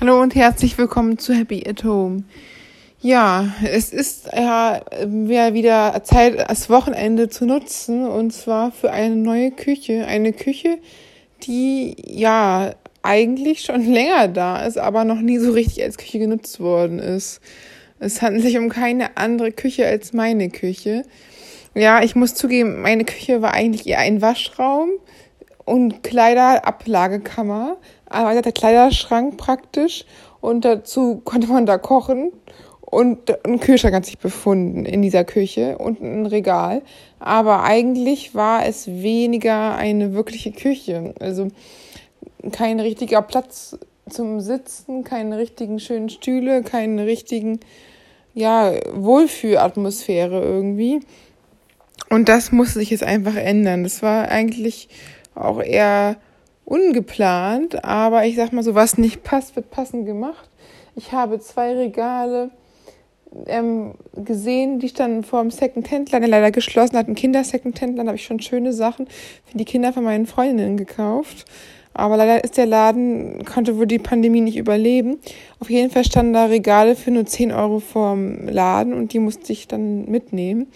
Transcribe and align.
Hallo 0.00 0.20
und 0.20 0.34
herzlich 0.34 0.76
willkommen 0.76 1.18
zu 1.18 1.32
Happy 1.32 1.62
at 1.68 1.84
Home. 1.84 2.24
Ja, 3.00 3.54
es 3.62 3.92
ist 3.92 4.28
ja 4.34 4.82
wieder 5.54 6.02
Zeit, 6.02 6.50
das 6.50 6.68
Wochenende 6.68 7.28
zu 7.28 7.46
nutzen 7.46 8.04
und 8.04 8.32
zwar 8.32 8.72
für 8.72 8.90
eine 8.90 9.14
neue 9.14 9.52
Küche. 9.52 10.04
Eine 10.04 10.32
Küche, 10.32 10.78
die 11.44 11.94
ja 12.04 12.74
eigentlich 13.02 13.60
schon 13.62 13.84
länger 13.92 14.26
da 14.26 14.66
ist, 14.66 14.78
aber 14.78 15.04
noch 15.04 15.20
nie 15.20 15.38
so 15.38 15.52
richtig 15.52 15.84
als 15.84 15.96
Küche 15.96 16.18
genutzt 16.18 16.58
worden 16.58 16.98
ist. 16.98 17.40
Es 18.00 18.20
handelt 18.20 18.42
sich 18.42 18.58
um 18.58 18.70
keine 18.70 19.16
andere 19.16 19.52
Küche 19.52 19.86
als 19.86 20.12
meine 20.12 20.50
Küche. 20.50 21.04
Ja, 21.76 22.02
ich 22.02 22.16
muss 22.16 22.34
zugeben, 22.34 22.82
meine 22.82 23.04
Küche 23.04 23.42
war 23.42 23.54
eigentlich 23.54 23.86
eher 23.86 24.00
ein 24.00 24.20
Waschraum 24.20 24.90
und 25.64 26.02
Kleiderablage-Kammer 26.02 27.76
der 28.14 28.52
Kleiderschrank 28.52 29.36
praktisch 29.36 30.04
und 30.40 30.64
dazu 30.64 31.20
konnte 31.24 31.48
man 31.48 31.66
da 31.66 31.78
kochen 31.78 32.32
und 32.94 33.44
ein 33.44 33.58
Kühlschrank 33.58 33.94
hat 33.94 34.06
sich 34.06 34.18
befunden 34.18 34.86
in 34.86 35.02
dieser 35.02 35.24
Küche 35.24 35.78
und 35.78 36.00
ein 36.00 36.26
Regal. 36.26 36.82
Aber 37.18 37.64
eigentlich 37.64 38.36
war 38.36 38.64
es 38.66 38.86
weniger 38.86 39.74
eine 39.74 40.14
wirkliche 40.14 40.52
Küche. 40.52 41.12
Also 41.18 41.48
kein 42.52 42.78
richtiger 42.78 43.20
Platz 43.22 43.76
zum 44.08 44.40
Sitzen, 44.40 45.02
keine 45.02 45.38
richtigen 45.38 45.80
schönen 45.80 46.08
Stühle, 46.08 46.62
keine 46.62 47.04
richtigen, 47.04 47.58
ja, 48.32 48.72
Wohlfühlatmosphäre 48.92 50.40
irgendwie. 50.40 51.00
Und 52.10 52.28
das 52.28 52.52
musste 52.52 52.78
sich 52.78 52.90
jetzt 52.90 53.02
einfach 53.02 53.34
ändern. 53.34 53.82
Das 53.82 54.02
war 54.02 54.28
eigentlich 54.28 54.88
auch 55.34 55.60
eher 55.60 56.16
ungeplant, 56.64 57.84
aber 57.84 58.24
ich 58.26 58.36
sag 58.36 58.52
mal 58.52 58.62
so, 58.62 58.74
was 58.74 58.98
nicht 58.98 59.22
passt, 59.22 59.56
wird 59.56 59.70
passend 59.70 60.06
gemacht. 60.06 60.48
Ich 60.96 61.12
habe 61.12 61.40
zwei 61.40 61.74
Regale 61.74 62.50
ähm, 63.46 63.94
gesehen, 64.14 64.78
die 64.78 64.88
standen 64.88 65.24
vor 65.24 65.40
dem 65.42 65.50
Second-Hand-Laden, 65.50 66.22
der 66.22 66.40
leider 66.40 66.50
geschlossen 66.50 66.96
hat. 66.96 67.08
Ein 67.08 67.14
Kinder-Second-Hand-Laden 67.14 68.08
habe 68.08 68.16
ich 68.16 68.24
schon 68.24 68.40
schöne 68.40 68.72
Sachen 68.72 69.06
für 69.44 69.58
die 69.58 69.64
Kinder 69.64 69.92
von 69.92 70.04
meinen 70.04 70.26
Freundinnen 70.26 70.76
gekauft. 70.76 71.44
Aber 71.94 72.16
leider 72.16 72.42
ist 72.42 72.56
der 72.56 72.66
Laden, 72.66 73.44
konnte 73.44 73.78
wohl 73.78 73.86
die 73.86 74.00
Pandemie 74.00 74.40
nicht 74.40 74.56
überleben. 74.56 75.18
Auf 75.60 75.70
jeden 75.70 75.90
Fall 75.90 76.04
standen 76.04 76.32
da 76.32 76.46
Regale 76.46 76.96
für 76.96 77.12
nur 77.12 77.24
10 77.24 77.52
Euro 77.52 77.78
vorm 77.78 78.48
Laden 78.48 78.92
und 78.92 79.12
die 79.12 79.20
musste 79.20 79.52
ich 79.52 79.68
dann 79.68 80.10
mitnehmen. 80.10 80.66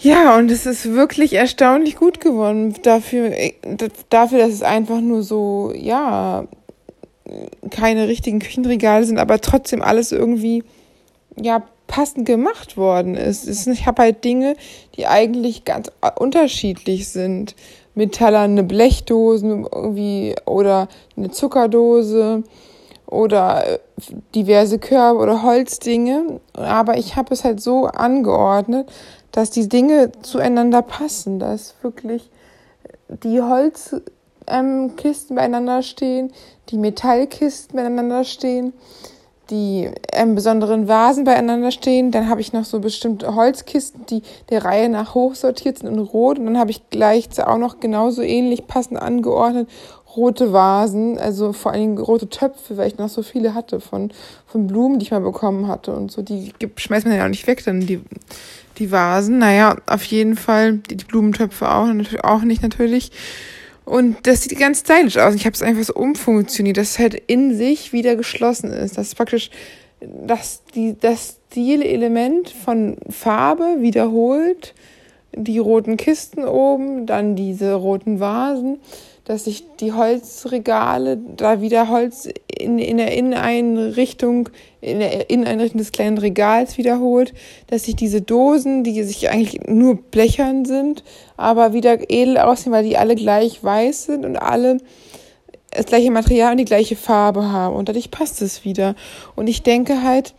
Ja, 0.00 0.36
und 0.36 0.50
es 0.50 0.64
ist 0.64 0.92
wirklich 0.94 1.34
erstaunlich 1.34 1.96
gut 1.96 2.20
geworden 2.20 2.74
dafür, 2.82 3.32
äh, 3.32 3.54
dafür, 4.10 4.38
dass 4.38 4.50
es 4.50 4.62
einfach 4.62 5.00
nur 5.00 5.22
so, 5.22 5.72
ja, 5.74 6.46
keine 7.70 8.08
richtigen 8.08 8.38
Küchenregale 8.38 9.04
sind, 9.04 9.18
aber 9.18 9.40
trotzdem 9.40 9.82
alles 9.82 10.12
irgendwie, 10.12 10.62
ja, 11.36 11.62
passend 11.88 12.26
gemacht 12.26 12.76
worden 12.76 13.16
ist. 13.16 13.48
Ich 13.48 13.86
habe 13.86 14.02
halt 14.02 14.22
Dinge, 14.22 14.56
die 14.96 15.06
eigentlich 15.06 15.64
ganz 15.64 15.90
unterschiedlich 16.16 17.08
sind. 17.08 17.56
Metallerne 17.94 18.62
Blechdosen 18.62 19.66
irgendwie 19.72 20.36
oder 20.44 20.88
eine 21.16 21.30
Zuckerdose 21.30 22.44
oder 23.06 23.66
äh, 23.66 23.78
diverse 24.34 24.78
Körbe 24.78 25.18
oder 25.18 25.42
Holzdinge. 25.42 26.40
Aber 26.52 26.98
ich 26.98 27.16
habe 27.16 27.34
es 27.34 27.42
halt 27.42 27.60
so 27.60 27.86
angeordnet, 27.86 28.92
dass 29.32 29.50
die 29.50 29.68
Dinge 29.68 30.12
zueinander 30.22 30.82
passen, 30.82 31.38
dass 31.38 31.74
wirklich 31.82 32.30
die 33.08 33.40
Holzkisten 33.40 34.02
ähm, 34.46 35.36
beieinander 35.36 35.82
stehen, 35.82 36.32
die 36.70 36.78
Metallkisten 36.78 37.76
beieinander 37.76 38.24
stehen, 38.24 38.72
die 39.50 39.90
ähm, 40.12 40.34
besonderen 40.34 40.88
Vasen 40.88 41.24
beieinander 41.24 41.70
stehen. 41.70 42.10
Dann 42.10 42.28
habe 42.28 42.40
ich 42.40 42.52
noch 42.52 42.64
so 42.64 42.80
bestimmte 42.80 43.34
Holzkisten, 43.34 44.04
die 44.06 44.22
der 44.50 44.64
Reihe 44.64 44.88
nach 44.88 45.14
hoch 45.14 45.34
sortiert 45.34 45.78
sind 45.78 45.88
in 45.88 45.98
Rot. 45.98 46.38
Und 46.38 46.46
dann 46.46 46.58
habe 46.58 46.70
ich 46.70 46.90
gleich 46.90 47.28
auch 47.42 47.56
noch 47.56 47.80
genauso 47.80 48.22
ähnlich 48.22 48.66
passend 48.66 49.00
angeordnet 49.00 49.68
rote 50.16 50.52
Vasen, 50.52 51.18
also 51.18 51.52
vor 51.52 51.72
allen 51.72 51.80
Dingen 51.80 51.98
rote 51.98 52.28
Töpfe, 52.28 52.76
weil 52.76 52.88
ich 52.88 52.98
noch 52.98 53.08
so 53.08 53.22
viele 53.22 53.54
hatte 53.54 53.80
von, 53.80 54.10
von 54.46 54.66
Blumen, 54.66 54.98
die 54.98 55.04
ich 55.04 55.10
mal 55.10 55.20
bekommen 55.20 55.68
hatte 55.68 55.92
und 55.94 56.10
so. 56.10 56.22
Die 56.22 56.52
schmeißt 56.76 57.06
man 57.06 57.16
ja 57.16 57.24
auch 57.24 57.30
nicht 57.30 57.46
weg, 57.46 57.64
dann 57.64 57.80
die, 57.80 58.00
die 58.78 58.90
Vasen. 58.90 59.38
Naja, 59.38 59.76
auf 59.86 60.04
jeden 60.04 60.36
Fall, 60.36 60.74
die, 60.74 60.96
die 60.96 61.04
Blumentöpfe 61.04 61.70
auch, 61.70 61.88
auch 62.22 62.42
nicht 62.42 62.62
natürlich. 62.62 63.12
Und 63.84 64.26
das 64.26 64.42
sieht 64.42 64.58
ganz 64.58 64.80
stylisch 64.80 65.16
aus. 65.16 65.34
Ich 65.34 65.46
habe 65.46 65.54
es 65.54 65.62
einfach 65.62 65.84
so 65.84 65.94
umfunktioniert, 65.94 66.76
dass 66.76 66.90
es 66.90 66.98
halt 66.98 67.14
in 67.26 67.56
sich 67.56 67.92
wieder 67.92 68.16
geschlossen 68.16 68.70
ist. 68.70 68.98
Das 68.98 69.08
ist 69.08 69.14
praktisch 69.14 69.50
dass 70.00 70.62
die, 70.74 70.96
das 70.98 71.38
Stilelement 71.50 72.50
von 72.50 72.96
Farbe 73.08 73.78
wiederholt. 73.80 74.74
Die 75.34 75.58
roten 75.58 75.96
Kisten 75.96 76.44
oben, 76.44 77.06
dann 77.06 77.36
diese 77.36 77.74
roten 77.74 78.20
Vasen 78.20 78.78
dass 79.28 79.44
sich 79.44 79.62
die 79.78 79.92
Holzregale 79.92 81.18
da 81.36 81.60
wieder 81.60 81.90
Holz 81.90 82.30
in, 82.48 82.78
in 82.78 82.96
der 82.96 83.12
Inneneinrichtung, 83.12 84.48
in 84.80 85.00
der 85.00 85.28
Inneneinrichtung 85.28 85.76
des 85.76 85.92
kleinen 85.92 86.16
Regals 86.16 86.78
wiederholt, 86.78 87.34
dass 87.66 87.84
sich 87.84 87.94
diese 87.94 88.22
Dosen, 88.22 88.84
die 88.84 89.02
sich 89.02 89.28
eigentlich 89.28 89.60
nur 89.66 89.96
blechern 89.96 90.64
sind, 90.64 91.04
aber 91.36 91.74
wieder 91.74 92.10
edel 92.10 92.38
aussehen, 92.38 92.72
weil 92.72 92.84
die 92.84 92.96
alle 92.96 93.16
gleich 93.16 93.62
weiß 93.62 94.06
sind 94.06 94.24
und 94.24 94.38
alle 94.38 94.78
das 95.72 95.84
gleiche 95.84 96.10
Material 96.10 96.52
und 96.52 96.56
die 96.56 96.64
gleiche 96.64 96.96
Farbe 96.96 97.52
haben. 97.52 97.76
Und 97.76 97.90
dadurch 97.90 98.10
passt 98.10 98.40
es 98.40 98.64
wieder. 98.64 98.94
Und 99.36 99.46
ich 99.46 99.62
denke 99.62 100.02
halt, 100.02 100.32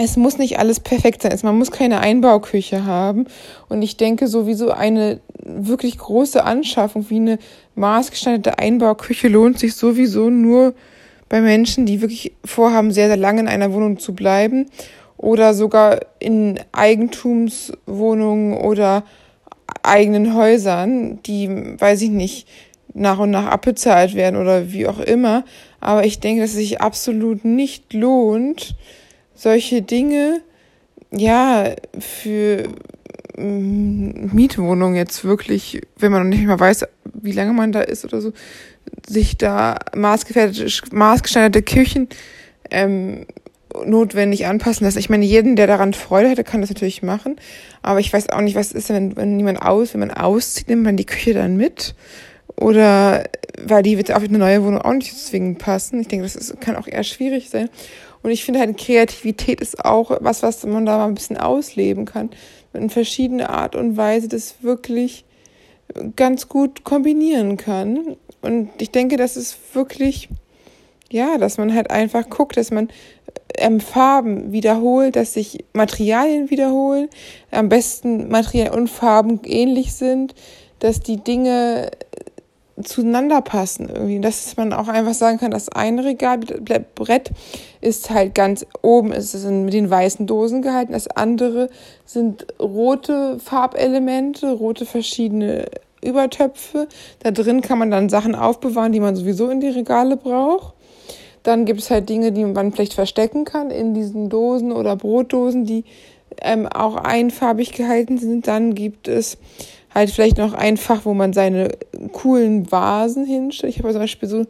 es 0.00 0.16
muss 0.16 0.38
nicht 0.38 0.60
alles 0.60 0.78
perfekt 0.78 1.22
sein. 1.22 1.36
Man 1.42 1.58
muss 1.58 1.72
keine 1.72 1.98
Einbauküche 1.98 2.84
haben. 2.84 3.26
Und 3.68 3.82
ich 3.82 3.96
denke, 3.96 4.28
sowieso 4.28 4.70
eine 4.70 5.18
wirklich 5.44 5.98
große 5.98 6.44
Anschaffung 6.44 7.10
wie 7.10 7.16
eine 7.16 7.38
maßgeschneiderte 7.74 8.60
Einbauküche 8.60 9.26
lohnt 9.26 9.58
sich 9.58 9.74
sowieso 9.74 10.30
nur 10.30 10.74
bei 11.28 11.40
Menschen, 11.40 11.84
die 11.84 12.00
wirklich 12.00 12.32
vorhaben, 12.44 12.92
sehr, 12.92 13.08
sehr 13.08 13.16
lange 13.16 13.40
in 13.40 13.48
einer 13.48 13.72
Wohnung 13.72 13.98
zu 13.98 14.14
bleiben 14.14 14.66
oder 15.16 15.52
sogar 15.52 15.98
in 16.20 16.60
Eigentumswohnungen 16.70 18.56
oder 18.56 19.02
eigenen 19.82 20.34
Häusern, 20.34 21.20
die, 21.24 21.48
weiß 21.76 22.02
ich 22.02 22.10
nicht, 22.10 22.46
nach 22.94 23.18
und 23.18 23.32
nach 23.32 23.46
abbezahlt 23.46 24.14
werden 24.14 24.40
oder 24.40 24.70
wie 24.70 24.86
auch 24.86 25.00
immer. 25.00 25.44
Aber 25.80 26.04
ich 26.04 26.20
denke, 26.20 26.42
dass 26.42 26.50
es 26.50 26.56
sich 26.56 26.80
absolut 26.80 27.44
nicht 27.44 27.92
lohnt, 27.92 28.76
solche 29.38 29.82
Dinge, 29.82 30.42
ja, 31.10 31.74
für 31.98 32.68
mm, 33.36 34.34
Mietwohnung 34.34 34.94
jetzt 34.96 35.24
wirklich, 35.24 35.80
wenn 35.96 36.12
man 36.12 36.28
nicht 36.28 36.44
mal 36.44 36.58
weiß, 36.58 36.86
wie 37.14 37.32
lange 37.32 37.52
man 37.52 37.72
da 37.72 37.80
ist 37.80 38.04
oder 38.04 38.20
so, 38.20 38.32
sich 39.06 39.38
da 39.38 39.78
maßgeschneiderte 39.94 41.62
Küchen 41.62 42.08
ähm, 42.70 43.26
notwendig 43.86 44.46
anpassen 44.46 44.84
lassen. 44.84 44.98
Ich 44.98 45.10
meine, 45.10 45.24
jeden, 45.24 45.54
der 45.56 45.66
daran 45.66 45.94
Freude 45.94 46.28
hätte, 46.28 46.44
kann 46.44 46.60
das 46.60 46.70
natürlich 46.70 47.02
machen. 47.02 47.36
Aber 47.82 48.00
ich 48.00 48.12
weiß 48.12 48.30
auch 48.30 48.40
nicht, 48.40 48.56
was 48.56 48.72
ist, 48.72 48.88
wenn, 48.88 49.16
wenn 49.16 49.36
niemand 49.36 49.62
aus, 49.62 49.94
wenn 49.94 50.00
man 50.00 50.10
auszieht, 50.10 50.68
nimmt 50.68 50.82
man 50.82 50.96
die 50.96 51.06
Küche 51.06 51.34
dann 51.34 51.56
mit? 51.56 51.94
Oder 52.56 53.24
weil 53.62 53.82
die 53.82 53.96
wird 53.96 54.12
auf 54.12 54.22
eine 54.22 54.38
neue 54.38 54.64
Wohnung 54.64 54.80
auch 54.80 54.92
nicht 54.92 55.16
zwingend 55.16 55.58
passen. 55.58 56.00
Ich 56.00 56.08
denke, 56.08 56.24
das 56.24 56.34
ist, 56.34 56.60
kann 56.60 56.76
auch 56.76 56.86
eher 56.86 57.04
schwierig 57.04 57.50
sein. 57.50 57.68
Und 58.28 58.32
ich 58.32 58.44
finde 58.44 58.60
halt, 58.60 58.76
Kreativität 58.76 59.62
ist 59.62 59.82
auch 59.86 60.10
was, 60.20 60.42
was 60.42 60.62
man 60.66 60.84
da 60.84 60.98
mal 60.98 61.06
ein 61.06 61.14
bisschen 61.14 61.38
ausleben 61.38 62.04
kann. 62.04 62.28
In 62.74 62.90
verschiedene 62.90 63.48
Art 63.48 63.74
und 63.74 63.96
Weise 63.96 64.28
das 64.28 64.56
wirklich 64.60 65.24
ganz 66.14 66.46
gut 66.46 66.84
kombinieren 66.84 67.56
kann. 67.56 68.16
Und 68.42 68.68
ich 68.82 68.90
denke, 68.90 69.16
das 69.16 69.38
ist 69.38 69.56
wirklich, 69.74 70.28
ja, 71.10 71.38
dass 71.38 71.56
man 71.56 71.72
halt 71.72 71.90
einfach 71.90 72.28
guckt, 72.28 72.58
dass 72.58 72.70
man 72.70 72.90
ähm, 73.56 73.80
Farben 73.80 74.52
wiederholt, 74.52 75.16
dass 75.16 75.32
sich 75.32 75.64
Materialien 75.72 76.50
wiederholen, 76.50 77.08
am 77.50 77.70
besten 77.70 78.28
Materialien 78.28 78.74
und 78.74 78.88
Farben 78.88 79.40
ähnlich 79.46 79.94
sind, 79.94 80.34
dass 80.80 81.00
die 81.00 81.16
Dinge 81.16 81.92
zueinander 82.84 83.40
passen 83.40 83.88
irgendwie. 83.88 84.20
Dass 84.20 84.56
man 84.56 84.72
auch 84.72 84.88
einfach 84.88 85.14
sagen 85.14 85.38
kann, 85.38 85.50
das 85.50 85.68
eine 85.68 86.04
Regalbrett 86.04 87.30
ist 87.80 88.10
halt 88.10 88.34
ganz 88.34 88.66
oben, 88.82 89.12
ist 89.12 89.34
es 89.34 89.44
mit 89.44 89.72
den 89.72 89.90
weißen 89.90 90.26
Dosen 90.26 90.62
gehalten, 90.62 90.92
das 90.92 91.08
andere 91.08 91.70
sind 92.04 92.46
rote 92.60 93.38
Farbelemente, 93.38 94.52
rote 94.52 94.86
verschiedene 94.86 95.66
Übertöpfe. 96.02 96.88
Da 97.20 97.30
drin 97.30 97.60
kann 97.60 97.78
man 97.78 97.90
dann 97.90 98.08
Sachen 98.08 98.34
aufbewahren, 98.34 98.92
die 98.92 99.00
man 99.00 99.16
sowieso 99.16 99.48
in 99.50 99.60
die 99.60 99.68
Regale 99.68 100.16
braucht. 100.16 100.74
Dann 101.42 101.64
gibt 101.64 101.80
es 101.80 101.90
halt 101.90 102.08
Dinge, 102.08 102.32
die 102.32 102.44
man 102.44 102.72
vielleicht 102.72 102.94
verstecken 102.94 103.44
kann 103.44 103.70
in 103.70 103.94
diesen 103.94 104.28
Dosen 104.28 104.72
oder 104.72 104.96
Brotdosen, 104.96 105.64
die 105.64 105.84
ähm, 106.42 106.66
auch 106.66 106.96
einfarbig 106.96 107.72
gehalten 107.72 108.18
sind. 108.18 108.46
Dann 108.46 108.74
gibt 108.74 109.08
es 109.08 109.38
halt 109.94 110.10
vielleicht 110.10 110.38
noch 110.38 110.54
ein 110.54 110.76
Fach, 110.76 111.04
wo 111.04 111.14
man 111.14 111.32
seine 111.32 111.70
coolen 112.12 112.70
Vasen 112.70 113.24
hinstellt. 113.24 113.74
Ich 113.74 113.82
habe 113.82 113.92
zum 113.92 114.00
Beispiel 114.00 114.28
so 114.28 114.44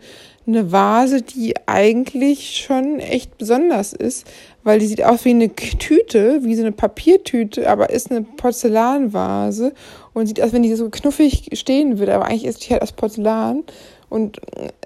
eine 0.47 0.73
Vase, 0.73 1.23
die 1.23 1.55
eigentlich 1.67 2.57
schon 2.57 3.01
echt 3.01 3.37
besonders 3.37 3.93
ist, 3.93 4.27
weil 4.65 4.79
die 4.79 4.87
sieht 4.87 5.05
aus 5.05 5.25
wie 5.25 5.31
eine 5.31 5.55
Tüte, 5.55 6.43
wie 6.43 6.55
so 6.55 6.63
eine 6.63 6.73
Papiertüte, 6.73 7.69
aber 7.71 7.91
ist 7.91 8.11
eine 8.11 8.23
Porzellanvase 8.23 9.75
und 10.15 10.27
sieht 10.27 10.41
aus, 10.41 10.53
wenn 10.53 10.63
die 10.63 10.75
so 10.75 10.89
knuffig 10.89 11.51
stehen 11.53 11.99
würde, 11.99 12.15
aber 12.15 12.27
eigentlich 12.27 12.47
ist 12.47 12.67
die 12.67 12.73
halt 12.73 12.83
aus 12.83 12.93
Porzellan 12.93 13.63
und 14.09 14.41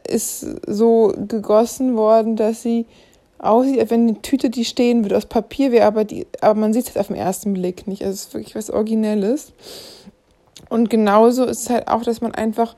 ist 0.08 0.46
so 0.66 1.14
gegossen 1.28 1.96
worden, 1.96 2.34
dass 2.34 2.62
sie 2.62 2.86
aussieht, 3.38 3.80
als 3.80 3.90
wenn 3.90 4.08
eine 4.08 4.22
Tüte, 4.22 4.50
die 4.50 4.64
stehen 4.64 5.04
würde, 5.04 5.16
aus 5.16 5.26
Papier 5.26 5.72
wäre, 5.72 5.86
aber, 5.86 6.04
die, 6.04 6.26
aber 6.40 6.58
man 6.58 6.72
sieht 6.72 6.88
es 6.88 6.96
auf 6.96 7.08
den 7.08 7.16
ersten 7.16 7.54
Blick 7.54 7.86
nicht. 7.86 8.02
Also 8.02 8.14
es 8.14 8.20
ist 8.26 8.34
wirklich 8.34 8.54
was 8.54 8.70
Originelles. 8.70 9.52
Und 10.72 10.88
genauso 10.88 11.44
ist 11.44 11.64
es 11.64 11.70
halt 11.70 11.88
auch, 11.88 12.02
dass 12.02 12.22
man 12.22 12.34
einfach 12.34 12.74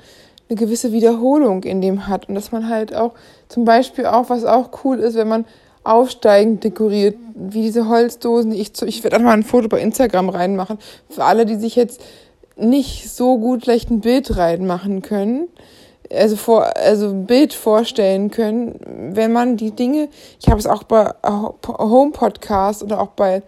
eine 0.49 0.59
gewisse 0.59 0.91
Wiederholung 0.91 1.63
in 1.63 1.81
dem 1.81 2.09
hat 2.09 2.29
und 2.29 2.35
dass 2.35 2.51
man 2.51 2.69
halt 2.69 2.93
auch 2.93 3.13
zum 3.49 3.65
Beispiel 3.65 4.07
auch, 4.07 4.31
was 4.31 4.45
auch 4.45 4.71
cool 4.83 4.99
ist, 4.99 5.15
wenn 5.15 5.29
man 5.29 5.45
aufsteigend 5.85 6.65
dekoriert, 6.65 7.17
wie 7.37 7.63
diese 7.63 7.89
Holzdosen, 7.89 8.51
die 8.51 8.61
ich 8.61 8.75
zu, 8.75 8.85
ich 8.85 9.05
werde 9.05 9.19
auch 9.19 9.21
mal 9.21 9.31
ein 9.31 9.45
Foto 9.45 9.69
bei 9.69 9.81
Instagram 9.81 10.29
reinmachen, 10.29 10.79
für 11.09 11.23
alle, 11.23 11.47
die 11.47 11.55
sich 11.55 11.77
jetzt 11.77 12.01
nicht 12.57 13.09
so 13.09 13.39
gut 13.39 13.63
vielleicht 13.63 13.93
ein 13.93 14.01
Bild 14.01 14.37
reinmachen 14.37 15.01
können, 15.01 15.47
also 16.13 16.35
vor, 16.35 16.77
also 16.77 17.11
ein 17.11 17.27
Bild 17.27 17.55
vorstellen 17.55 18.29
können, 18.33 19.13
wenn 19.15 19.33
man 19.33 19.57
die 19.57 19.71
Dinge, 19.71 20.09
ich 20.41 20.49
habe 20.49 20.59
es 20.59 20.67
auch 20.67 20.83
bei 20.83 21.13
Home 21.23 22.11
Podcast 22.11 22.83
oder 22.83 23.01
auch 23.01 23.11
bei 23.11 23.45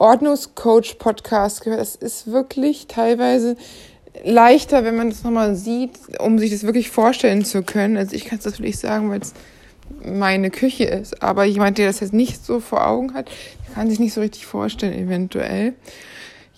Ordnungscoach 0.00 0.98
Podcast 0.98 1.62
gehört, 1.62 1.80
es 1.80 1.94
ist 1.94 2.32
wirklich 2.32 2.86
teilweise 2.86 3.56
leichter, 4.24 4.84
wenn 4.84 4.96
man 4.96 5.10
das 5.10 5.24
nochmal 5.24 5.54
sieht, 5.54 5.92
um 6.18 6.38
sich 6.38 6.50
das 6.50 6.64
wirklich 6.64 6.90
vorstellen 6.90 7.44
zu 7.44 7.62
können. 7.62 7.96
Also 7.96 8.16
ich 8.16 8.24
kann 8.24 8.38
es 8.38 8.44
natürlich 8.46 8.78
sagen, 8.78 9.10
weil 9.10 9.20
es 9.20 9.34
meine 10.04 10.50
Küche 10.50 10.84
ist, 10.84 11.22
aber 11.22 11.44
jemand, 11.44 11.78
der 11.78 11.86
das 11.86 12.00
jetzt 12.00 12.14
nicht 12.14 12.44
so 12.44 12.60
vor 12.60 12.86
Augen 12.86 13.12
hat, 13.12 13.30
kann 13.74 13.90
sich 13.90 13.98
nicht 13.98 14.14
so 14.14 14.20
richtig 14.20 14.46
vorstellen, 14.46 14.94
eventuell. 14.94 15.74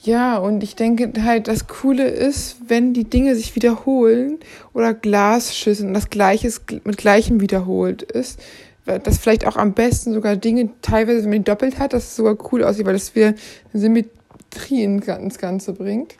Ja, 0.04 0.38
und 0.38 0.62
ich 0.62 0.74
denke 0.74 1.12
halt, 1.22 1.48
das 1.48 1.68
Coole 1.68 2.08
ist, 2.08 2.56
wenn 2.66 2.92
die 2.92 3.04
Dinge 3.04 3.36
sich 3.36 3.54
wiederholen 3.54 4.38
oder 4.72 4.94
Glasschüsseln 4.94 5.94
das 5.94 6.10
Gleiches 6.10 6.62
mit 6.84 6.96
Gleichem 6.96 7.40
wiederholt 7.40 8.02
ist, 8.02 8.40
das 8.84 9.18
vielleicht 9.18 9.46
auch 9.46 9.56
am 9.56 9.72
besten 9.72 10.12
sogar 10.12 10.36
Dinge 10.36 10.70
teilweise, 10.82 11.22
wenn 11.22 11.30
man 11.30 11.38
die 11.38 11.50
doppelt 11.50 11.78
hat, 11.78 11.92
dass 11.92 12.04
es 12.04 12.16
sogar 12.16 12.36
cool 12.52 12.64
aussieht, 12.64 12.86
weil 12.86 12.94
das 12.94 13.14
wieder 13.14 13.34
Symmetrie 13.72 14.82
ins 14.82 15.38
Ganze 15.38 15.72
bringt. 15.72 16.16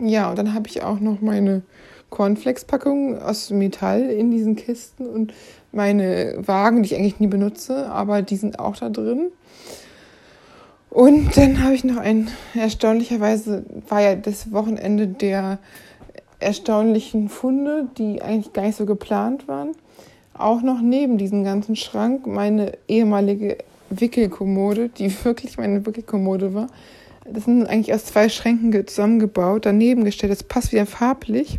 Ja, 0.00 0.30
und 0.30 0.38
dann 0.38 0.54
habe 0.54 0.66
ich 0.68 0.82
auch 0.82 0.98
noch 0.98 1.20
meine 1.20 1.62
Cornflakes-Packung 2.10 3.20
aus 3.20 3.50
Metall 3.50 4.02
in 4.02 4.30
diesen 4.30 4.56
Kisten 4.56 5.06
und 5.06 5.32
meine 5.72 6.34
Wagen, 6.38 6.82
die 6.82 6.92
ich 6.92 6.96
eigentlich 6.96 7.20
nie 7.20 7.26
benutze, 7.26 7.86
aber 7.86 8.22
die 8.22 8.36
sind 8.36 8.58
auch 8.58 8.76
da 8.76 8.88
drin. 8.88 9.30
Und 10.90 11.36
dann 11.36 11.62
habe 11.62 11.74
ich 11.74 11.82
noch 11.82 11.96
ein, 11.96 12.28
erstaunlicherweise 12.54 13.64
war 13.88 14.00
ja 14.00 14.14
das 14.14 14.52
Wochenende 14.52 15.08
der 15.08 15.58
erstaunlichen 16.38 17.28
Funde, 17.28 17.88
die 17.98 18.22
eigentlich 18.22 18.52
gar 18.52 18.62
nicht 18.62 18.76
so 18.76 18.86
geplant 18.86 19.48
waren. 19.48 19.72
Auch 20.34 20.62
noch 20.62 20.80
neben 20.80 21.16
diesem 21.16 21.44
ganzen 21.44 21.76
Schrank 21.76 22.26
meine 22.26 22.72
ehemalige 22.88 23.58
Wickelkommode, 23.90 24.88
die 24.88 25.12
wirklich 25.24 25.58
meine 25.58 25.86
Wickelkommode 25.86 26.54
war. 26.54 26.66
Das 27.24 27.44
sind 27.44 27.66
eigentlich 27.66 27.94
aus 27.94 28.04
zwei 28.04 28.28
Schränken 28.28 28.86
zusammengebaut, 28.86 29.64
daneben 29.64 30.04
gestellt. 30.04 30.32
Das 30.32 30.42
passt 30.42 30.72
wieder 30.72 30.86
farblich. 30.86 31.58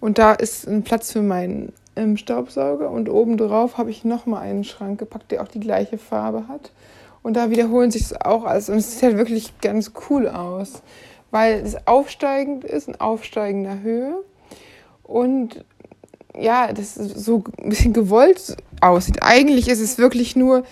Und 0.00 0.18
da 0.18 0.32
ist 0.32 0.66
ein 0.66 0.84
Platz 0.84 1.12
für 1.12 1.22
meinen 1.22 1.72
ähm, 1.96 2.16
Staubsauger. 2.16 2.90
Und 2.90 3.08
oben 3.08 3.36
drauf 3.36 3.76
habe 3.76 3.90
ich 3.90 4.04
nochmal 4.04 4.42
einen 4.42 4.64
Schrank 4.64 4.98
gepackt, 4.98 5.32
der 5.32 5.42
auch 5.42 5.48
die 5.48 5.60
gleiche 5.60 5.98
Farbe 5.98 6.48
hat. 6.48 6.70
Und 7.22 7.36
da 7.36 7.50
wiederholen 7.50 7.90
sich 7.90 8.08
das 8.08 8.20
auch 8.20 8.44
alles. 8.44 8.68
Und 8.68 8.78
es 8.78 8.92
sieht 8.92 9.02
halt 9.02 9.18
wirklich 9.18 9.58
ganz 9.60 9.92
cool 10.08 10.28
aus, 10.28 10.82
weil 11.30 11.60
es 11.60 11.86
aufsteigend 11.86 12.64
ist, 12.64 12.88
in 12.88 13.00
aufsteigender 13.00 13.80
Höhe. 13.80 14.22
Und 15.02 15.64
ja, 16.38 16.72
das 16.72 16.94
so 16.94 17.44
ein 17.62 17.68
bisschen 17.70 17.92
gewollt 17.92 18.56
aussieht. 18.80 19.22
Eigentlich 19.22 19.68
ist 19.68 19.80
es 19.80 19.98
wirklich 19.98 20.36
nur 20.36 20.64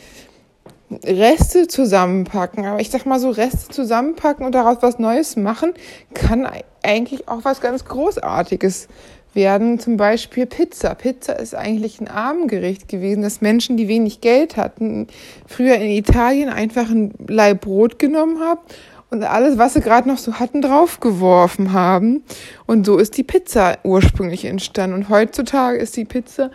Reste 1.02 1.66
zusammenpacken. 1.66 2.64
Aber 2.66 2.80
ich 2.80 2.90
sag 2.90 3.06
mal 3.06 3.18
so, 3.18 3.30
Reste 3.30 3.68
zusammenpacken 3.68 4.44
und 4.44 4.54
daraus 4.54 4.78
was 4.80 4.98
Neues 4.98 5.36
machen, 5.36 5.72
kann 6.12 6.48
eigentlich 6.82 7.28
auch 7.28 7.44
was 7.44 7.60
ganz 7.60 7.84
Großartiges 7.84 8.88
werden 9.32 9.80
zum 9.80 9.96
Beispiel 9.96 10.46
Pizza. 10.46 10.94
Pizza 10.94 11.38
ist 11.38 11.54
eigentlich 11.54 12.00
ein 12.00 12.08
Abendgericht 12.08 12.88
gewesen, 12.88 13.22
dass 13.22 13.40
Menschen, 13.40 13.76
die 13.76 13.88
wenig 13.88 14.20
Geld 14.20 14.56
hatten, 14.56 15.08
früher 15.46 15.74
in 15.76 15.90
Italien 15.90 16.48
einfach 16.48 16.88
ein 16.88 17.12
Leib 17.26 17.62
Brot 17.62 17.98
genommen 17.98 18.40
haben 18.40 18.60
und 19.14 19.22
alles, 19.24 19.58
was 19.58 19.74
sie 19.74 19.80
gerade 19.80 20.08
noch 20.08 20.18
so 20.18 20.34
hatten, 20.34 20.60
draufgeworfen 20.60 21.72
haben. 21.72 22.22
Und 22.66 22.84
so 22.84 22.98
ist 22.98 23.16
die 23.16 23.22
Pizza 23.22 23.78
ursprünglich 23.84 24.44
entstanden. 24.44 24.94
Und 24.94 25.08
heutzutage 25.08 25.78
ist 25.78 25.96
die 25.96 26.04
Pizza 26.04 26.50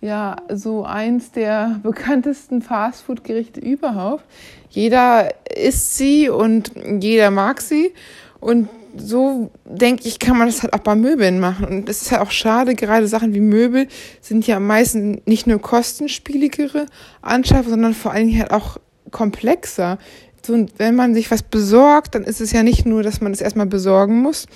ja 0.00 0.36
so 0.52 0.84
eins 0.84 1.32
der 1.32 1.80
bekanntesten 1.82 2.60
Fastfood-Gerichte 2.60 3.60
überhaupt. 3.60 4.24
Jeder 4.68 5.30
isst 5.56 5.96
sie 5.96 6.28
und 6.28 6.72
jeder 7.00 7.30
mag 7.30 7.60
sie. 7.60 7.92
Und 8.40 8.68
so 8.96 9.50
denke 9.64 10.06
ich, 10.06 10.18
kann 10.18 10.36
man 10.36 10.48
das 10.48 10.62
halt 10.62 10.74
auch 10.74 10.80
bei 10.80 10.94
Möbeln 10.94 11.40
machen. 11.40 11.66
Und 11.66 11.88
es 11.88 12.02
ist 12.02 12.12
halt 12.12 12.20
auch 12.20 12.30
schade, 12.30 12.74
gerade 12.74 13.06
Sachen 13.06 13.32
wie 13.32 13.40
Möbel 13.40 13.88
sind 14.20 14.46
ja 14.46 14.60
meistens 14.60 15.22
nicht 15.24 15.46
nur 15.46 15.60
kostenspieligere 15.60 16.86
Anschaffung, 17.22 17.70
sondern 17.70 17.94
vor 17.94 18.12
allen 18.12 18.26
Dingen 18.26 18.40
halt 18.40 18.50
auch 18.50 18.76
komplexer. 19.10 19.98
So, 20.44 20.66
wenn 20.76 20.96
man 20.96 21.14
sich 21.14 21.30
was 21.30 21.42
besorgt, 21.42 22.14
dann 22.14 22.24
ist 22.24 22.40
es 22.40 22.52
ja 22.52 22.62
nicht 22.62 22.84
nur, 22.84 23.02
dass 23.02 23.20
man 23.20 23.32
es 23.32 23.40
erstmal 23.40 23.66
besorgen 23.66 24.20
muss, 24.20 24.46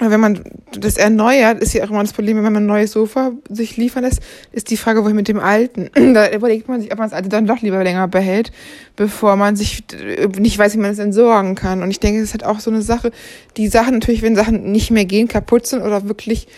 wenn 0.00 0.20
man 0.20 0.40
das 0.72 0.96
erneuert, 0.96 1.62
ist 1.62 1.72
ja 1.72 1.84
auch 1.84 1.90
immer 1.90 2.02
das 2.02 2.12
Problem, 2.12 2.36
wenn 2.36 2.44
man 2.44 2.56
ein 2.56 2.66
neues 2.66 2.92
Sofa 2.92 3.30
sich 3.48 3.76
liefern 3.76 4.02
lässt, 4.02 4.20
ist 4.50 4.70
die 4.70 4.76
Frage, 4.76 5.04
wohin 5.04 5.14
mit 5.14 5.28
dem 5.28 5.38
alten. 5.38 5.88
Da 6.14 6.30
überlegt 6.32 6.68
man 6.68 6.80
sich, 6.80 6.90
ob 6.90 6.98
man 6.98 7.08
das 7.08 7.16
alte 7.16 7.28
dann 7.28 7.46
doch 7.46 7.60
lieber 7.60 7.82
länger 7.82 8.08
behält, 8.08 8.50
bevor 8.96 9.36
man 9.36 9.54
sich 9.54 9.84
nicht 10.38 10.58
weiß, 10.58 10.74
wie 10.74 10.78
man 10.78 10.90
es 10.90 10.98
entsorgen 10.98 11.54
kann. 11.54 11.82
Und 11.82 11.90
ich 11.90 12.00
denke, 12.00 12.20
es 12.20 12.26
ist 12.26 12.32
halt 12.32 12.44
auch 12.44 12.58
so 12.58 12.70
eine 12.70 12.82
Sache, 12.82 13.12
die 13.56 13.68
Sachen 13.68 13.94
natürlich, 13.94 14.22
wenn 14.22 14.34
Sachen 14.34 14.72
nicht 14.72 14.90
mehr 14.90 15.04
gehen, 15.04 15.28
kaputt 15.28 15.66
sind 15.66 15.82
oder 15.82 16.08
wirklich 16.08 16.48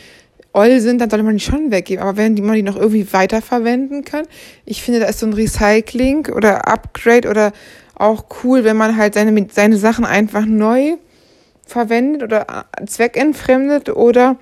oll 0.54 0.80
sind, 0.80 1.02
dann 1.02 1.10
sollte 1.10 1.24
man 1.24 1.36
die 1.36 1.44
schon 1.44 1.70
weggeben. 1.70 2.02
Aber 2.02 2.16
wenn 2.16 2.34
man 2.34 2.54
die 2.54 2.62
noch 2.62 2.76
irgendwie 2.76 3.12
weiterverwenden 3.12 4.04
kann, 4.04 4.26
ich 4.64 4.82
finde, 4.82 5.00
da 5.00 5.06
ist 5.06 5.18
so 5.18 5.26
ein 5.26 5.34
Recycling 5.34 6.28
oder 6.28 6.66
Upgrade 6.66 7.28
oder 7.28 7.52
auch 7.96 8.24
cool, 8.42 8.64
wenn 8.64 8.76
man 8.76 8.96
halt 8.96 9.14
seine, 9.14 9.46
seine 9.50 9.76
Sachen 9.76 10.04
einfach 10.04 10.44
neu 10.44 10.96
verwendet 11.66 12.22
oder 12.22 12.66
äh, 12.78 12.86
zweckentfremdet 12.86 13.90
oder 13.90 14.36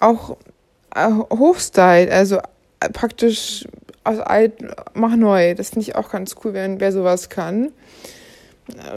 auch 0.00 0.36
äh, 0.94 1.10
hochstylt, 1.32 2.10
also 2.10 2.38
äh, 2.80 2.88
praktisch 2.92 3.66
aus 4.04 4.20
alt 4.20 4.54
mach 4.94 5.16
neu. 5.16 5.54
Das 5.54 5.70
finde 5.70 5.82
ich 5.82 5.96
auch 5.96 6.10
ganz 6.10 6.36
cool, 6.44 6.54
wenn 6.54 6.80
wer 6.80 6.92
sowas 6.92 7.28
kann. 7.28 7.72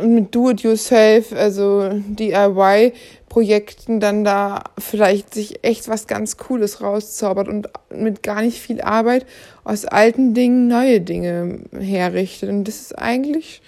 Mit 0.01 0.33
Do-it-yourself, 0.33 1.33
also 1.33 1.89
DIY-Projekten 1.91 3.99
dann 3.99 4.23
da 4.23 4.63
vielleicht 4.77 5.33
sich 5.33 5.65
echt 5.65 5.89
was 5.89 6.07
ganz 6.07 6.37
Cooles 6.37 6.81
rauszaubert 6.81 7.49
und 7.49 7.67
mit 7.89 8.23
gar 8.23 8.41
nicht 8.41 8.61
viel 8.61 8.79
Arbeit 8.79 9.25
aus 9.65 9.83
alten 9.83 10.33
Dingen 10.33 10.69
neue 10.69 11.01
Dinge 11.01 11.59
herrichtet. 11.77 12.49
Und 12.49 12.65
das 12.65 12.79
ist 12.79 12.97
eigentlich 12.97 13.61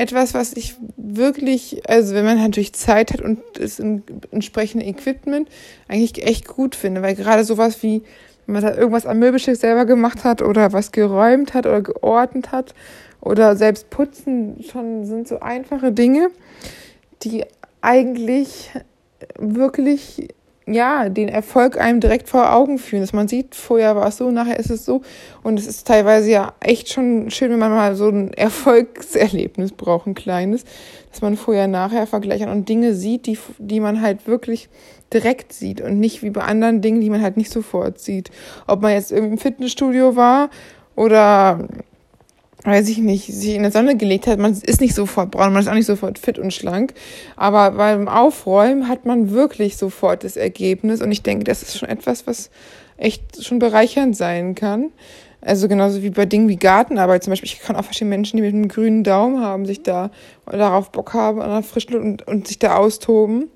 etwas, 0.00 0.32
was 0.32 0.54
ich 0.54 0.76
wirklich, 0.96 1.82
also 1.86 2.14
wenn 2.14 2.24
man 2.24 2.38
natürlich 2.38 2.72
Zeit 2.72 3.12
hat 3.12 3.20
und 3.20 3.38
das 3.54 3.78
entsprechende 3.78 4.86
Equipment, 4.86 5.46
eigentlich 5.88 6.26
echt 6.26 6.48
gut 6.48 6.74
finde, 6.74 7.02
weil 7.02 7.14
gerade 7.14 7.44
sowas 7.44 7.82
wie, 7.82 8.02
wenn 8.46 8.54
man 8.54 8.62
da 8.62 8.74
irgendwas 8.74 9.04
am 9.04 9.18
Möbelstück 9.18 9.56
selber 9.56 9.84
gemacht 9.84 10.24
hat 10.24 10.40
oder 10.40 10.72
was 10.72 10.92
geräumt 10.92 11.52
hat 11.52 11.66
oder 11.66 11.82
geordnet 11.82 12.50
hat 12.50 12.74
oder 13.20 13.56
selbst 13.56 13.90
putzen, 13.90 14.64
schon 14.72 15.04
sind 15.04 15.28
so 15.28 15.40
einfache 15.40 15.92
Dinge, 15.92 16.30
die 17.22 17.44
eigentlich 17.82 18.70
wirklich 19.38 20.28
ja, 20.72 21.08
den 21.08 21.28
Erfolg 21.28 21.78
einem 21.78 22.00
direkt 22.00 22.28
vor 22.28 22.52
Augen 22.52 22.78
führen, 22.78 23.02
dass 23.02 23.12
man 23.12 23.28
sieht, 23.28 23.54
vorher 23.54 23.96
war 23.96 24.08
es 24.08 24.16
so, 24.16 24.30
nachher 24.30 24.58
ist 24.58 24.70
es 24.70 24.84
so. 24.84 25.02
Und 25.42 25.58
es 25.58 25.66
ist 25.66 25.86
teilweise 25.86 26.30
ja 26.30 26.52
echt 26.60 26.88
schon 26.88 27.30
schön, 27.30 27.50
wenn 27.50 27.58
man 27.58 27.72
mal 27.72 27.94
so 27.96 28.08
ein 28.08 28.32
Erfolgserlebnis 28.32 29.72
braucht, 29.72 30.06
ein 30.06 30.14
kleines, 30.14 30.64
dass 31.10 31.22
man 31.22 31.36
vorher, 31.36 31.68
nachher 31.68 32.06
vergleicht 32.06 32.46
und 32.46 32.68
Dinge 32.68 32.94
sieht, 32.94 33.26
die, 33.26 33.38
die 33.58 33.80
man 33.80 34.00
halt 34.00 34.26
wirklich 34.26 34.68
direkt 35.12 35.52
sieht 35.52 35.80
und 35.80 35.98
nicht 35.98 36.22
wie 36.22 36.30
bei 36.30 36.42
anderen 36.42 36.80
Dingen, 36.80 37.00
die 37.00 37.10
man 37.10 37.22
halt 37.22 37.36
nicht 37.36 37.50
sofort 37.50 37.98
sieht. 37.98 38.30
Ob 38.66 38.82
man 38.82 38.92
jetzt 38.92 39.12
im 39.12 39.38
Fitnessstudio 39.38 40.16
war 40.16 40.50
oder 40.94 41.68
weiß 42.64 42.88
ich 42.88 42.98
nicht, 42.98 43.26
sich 43.26 43.54
in 43.54 43.62
der 43.62 43.72
Sonne 43.72 43.96
gelegt 43.96 44.26
hat, 44.26 44.38
man 44.38 44.52
ist 44.52 44.80
nicht 44.80 44.94
sofort 44.94 45.30
braun, 45.30 45.52
man 45.52 45.62
ist 45.62 45.68
auch 45.68 45.74
nicht 45.74 45.86
sofort 45.86 46.18
fit 46.18 46.38
und 46.38 46.52
schlank. 46.52 46.94
Aber 47.36 47.72
beim 47.72 48.08
Aufräumen 48.08 48.88
hat 48.88 49.06
man 49.06 49.30
wirklich 49.30 49.76
sofort 49.76 50.24
das 50.24 50.36
Ergebnis. 50.36 51.00
Und 51.00 51.10
ich 51.10 51.22
denke, 51.22 51.44
das 51.44 51.62
ist 51.62 51.78
schon 51.78 51.88
etwas, 51.88 52.26
was 52.26 52.50
echt 52.96 53.44
schon 53.44 53.58
bereichernd 53.58 54.16
sein 54.16 54.54
kann. 54.54 54.90
Also 55.42 55.68
genauso 55.68 56.02
wie 56.02 56.10
bei 56.10 56.26
Dingen 56.26 56.48
wie 56.48 56.56
Gartenarbeit 56.56 57.24
zum 57.24 57.30
Beispiel. 57.30 57.50
Ich 57.50 57.60
kann 57.60 57.76
auch 57.76 57.84
verstehen 57.84 58.10
Menschen, 58.10 58.36
die 58.36 58.42
mit 58.42 58.52
einem 58.52 58.68
grünen 58.68 59.04
Daumen 59.04 59.40
haben, 59.40 59.64
sich 59.64 59.82
da 59.82 60.10
darauf 60.44 60.92
Bock 60.92 61.14
haben 61.14 61.40
an 61.40 61.62
der 61.62 62.00
und, 62.00 62.26
und 62.26 62.46
sich 62.46 62.58
da 62.58 62.76
austoben. 62.76 63.48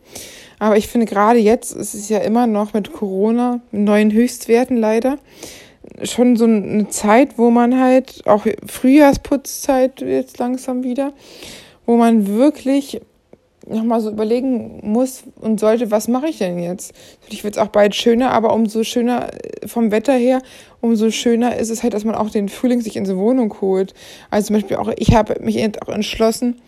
Aber 0.59 0.79
ich 0.79 0.89
finde 0.89 1.07
gerade 1.07 1.39
jetzt, 1.39 1.77
es 1.77 1.95
ist 1.95 2.09
ja 2.09 2.19
immer 2.19 2.47
noch 2.47 2.73
mit 2.73 2.93
Corona, 2.93 3.61
mit 3.71 3.83
neuen 3.83 4.13
Höchstwerten 4.13 4.79
leider, 4.79 5.19
schon 6.03 6.37
so 6.37 6.45
eine 6.45 6.89
Zeit, 6.89 7.39
wo 7.39 7.51
man 7.51 7.81
halt, 7.81 8.23
auch 8.27 8.47
Frühjahrsputzzeit 8.67 10.01
jetzt 10.01 10.39
langsam 10.39 10.83
wieder, 10.83 11.13
wo 11.87 11.97
man 11.97 12.27
wirklich 12.27 13.01
nochmal 13.67 14.01
so 14.01 14.11
überlegen 14.11 14.81
muss 14.83 15.25
und 15.41 15.59
sollte, 15.59 15.91
was 15.91 16.09
mache 16.09 16.29
ich 16.29 16.39
denn 16.39 16.59
jetzt? 16.59 16.93
Natürlich 17.23 17.45
wird 17.45 17.57
es 17.57 17.63
auch 17.63 17.69
bald 17.69 17.95
schöner, 17.95 18.31
aber 18.33 18.53
umso 18.53 18.85
schöner 18.85 19.29
äh, 19.33 19.67
vom 19.67 19.91
Wetter 19.91 20.15
her, 20.15 20.43
umso 20.81 21.11
schöner 21.11 21.57
ist 21.57 21.71
es 21.71 21.83
halt, 21.83 21.95
dass 21.95 22.05
man 22.05 22.15
auch 22.15 22.31
den 22.31 22.49
Frühling 22.49 22.81
sich 22.81 22.97
in 22.97 23.07
so 23.07 23.17
Wohnung 23.17 23.55
holt. 23.61 23.95
Also 24.31 24.49
zum 24.49 24.57
Beispiel 24.57 24.77
auch, 24.77 24.91
ich 24.97 25.15
habe 25.15 25.37
mich 25.41 25.59
auch 25.83 25.89
entschlossen, 25.89 26.61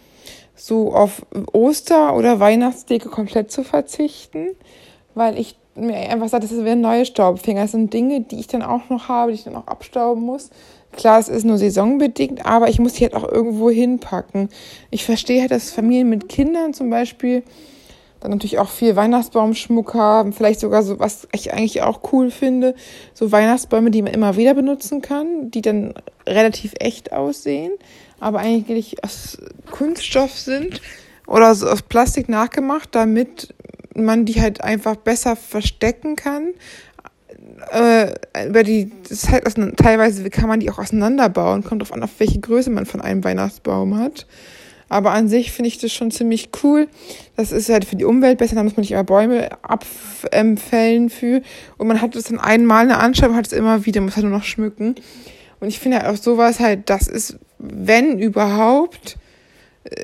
so 0.55 0.95
auf 0.95 1.27
Oster- 1.53 2.17
oder 2.17 2.41
Weihnachtsdeko 2.41 3.11
komplett 3.11 3.51
zu 3.53 3.63
verzichten, 3.63 4.49
weil 5.15 5.39
ich 5.39 5.57
mir 5.77 5.97
einfach 5.97 6.29
sage, 6.29 6.47
das 6.47 6.65
wären 6.65 6.81
neue 6.81 7.05
Staubfinger. 7.05 7.63
Das 7.63 7.73
sind 7.73 7.93
Dinge, 7.93 8.23
die 8.23 8.41
ich 8.41 8.47
dann 8.47 8.63
auch 8.63 8.89
noch 8.89 9.09
habe, 9.09 9.33
die 9.33 9.39
ich 9.39 9.45
dann 9.45 9.57
auch 9.57 9.67
abstauben 9.67 10.23
muss. 10.23 10.51
Klar, 10.93 11.19
es 11.19 11.29
ist 11.29 11.45
nur 11.45 11.59
saisonbedingt, 11.59 12.47
aber 12.47 12.69
ich 12.69 12.79
muss 12.79 12.95
die 12.95 13.05
halt 13.05 13.15
auch 13.15 13.29
irgendwo 13.31 13.71
hinpacken. 13.71 14.49
Ich 14.91 15.05
verstehe 15.05 15.43
halt, 15.43 15.51
dass 15.51 15.71
Familien 15.71 16.09
mit 16.09 16.29
Kindern 16.29 16.73
zum 16.73 16.89
Beispiel 16.89 17.43
dann 18.21 18.31
natürlich 18.31 18.59
auch 18.59 18.71
viel 18.71 18.97
Weihnachtsbaumschmuck 18.97 19.95
haben, 19.95 20.33
vielleicht 20.33 20.61
sogar 20.61 20.83
so, 20.83 20.99
was 20.99 21.29
ich 21.33 21.53
eigentlich 21.53 21.83
auch 21.83 22.01
cool 22.13 22.31
finde, 22.31 22.75
so 23.13 23.31
Weihnachtsbäume, 23.31 23.91
die 23.91 24.03
man 24.03 24.15
immer 24.15 24.37
wieder 24.37 24.55
benutzen 24.55 25.03
kann, 25.03 25.51
die 25.51 25.61
dann 25.61 25.95
relativ 26.27 26.73
echt 26.81 27.13
aussehen, 27.13 27.73
aber 28.19 28.39
eigentlich 28.39 29.05
aus 29.05 29.39
Kunststoff 29.71 30.33
sind 30.33 30.81
oder 31.27 31.55
so 31.55 31.69
aus 31.69 31.83
Plastik 31.83 32.29
nachgemacht, 32.29 32.89
damit 32.93 33.55
man 34.05 34.25
die 34.25 34.41
halt 34.41 34.63
einfach 34.63 34.97
besser 34.97 35.37
verstecken 35.37 36.17
kann. 36.17 36.55
Äh, 37.73 38.15
über 38.47 38.63
die, 38.63 38.91
das 39.03 39.13
ist 39.13 39.31
halt 39.31 39.45
teilweise 39.77 40.29
kann 40.31 40.49
man 40.49 40.61
die 40.61 40.71
auch 40.71 40.79
auseinanderbauen, 40.79 41.65
kommt 41.65 41.83
auf 41.83 41.93
an, 41.93 42.03
auf 42.03 42.11
welche 42.19 42.41
Größe 42.41 42.71
man 42.71 42.87
von 42.87 43.01
einem 43.01 43.25
Weihnachtsbaum 43.25 43.99
hat. 43.99 44.27
Aber 44.89 45.13
an 45.13 45.29
sich 45.29 45.51
finde 45.51 45.69
ich 45.69 45.79
das 45.79 45.93
schon 45.93 46.11
ziemlich 46.11 46.51
cool. 46.63 46.89
Das 47.37 47.51
ist 47.51 47.69
halt 47.69 47.85
für 47.85 47.97
die 47.97 48.05
Umwelt 48.05 48.39
besser, 48.39 48.55
da 48.55 48.63
muss 48.63 48.77
man 48.77 48.83
nicht 48.83 48.93
immer 48.93 49.05
Bäume 49.05 49.49
abfällen 49.63 51.09
für. 51.11 51.43
Und 51.77 51.89
man 51.89 52.01
hat 52.01 52.15
es 52.15 52.25
dann 52.25 52.39
einmal 52.39 52.85
eine 52.85 52.99
Anschauung, 52.99 53.35
hat 53.35 53.47
es 53.47 53.53
immer 53.53 53.85
wieder, 53.85 54.01
muss 54.01 54.17
halt 54.17 54.27
nur 54.27 54.37
noch 54.37 54.45
schmücken. 54.45 54.95
Und 55.59 55.69
ich 55.69 55.81
finde 55.81 55.99
halt 55.99 56.07
auch 56.07 56.23
sowas 56.23 56.61
halt, 56.61 56.89
das 56.89 57.09
ist, 57.09 57.39
wenn 57.59 58.19
überhaupt, 58.19 59.17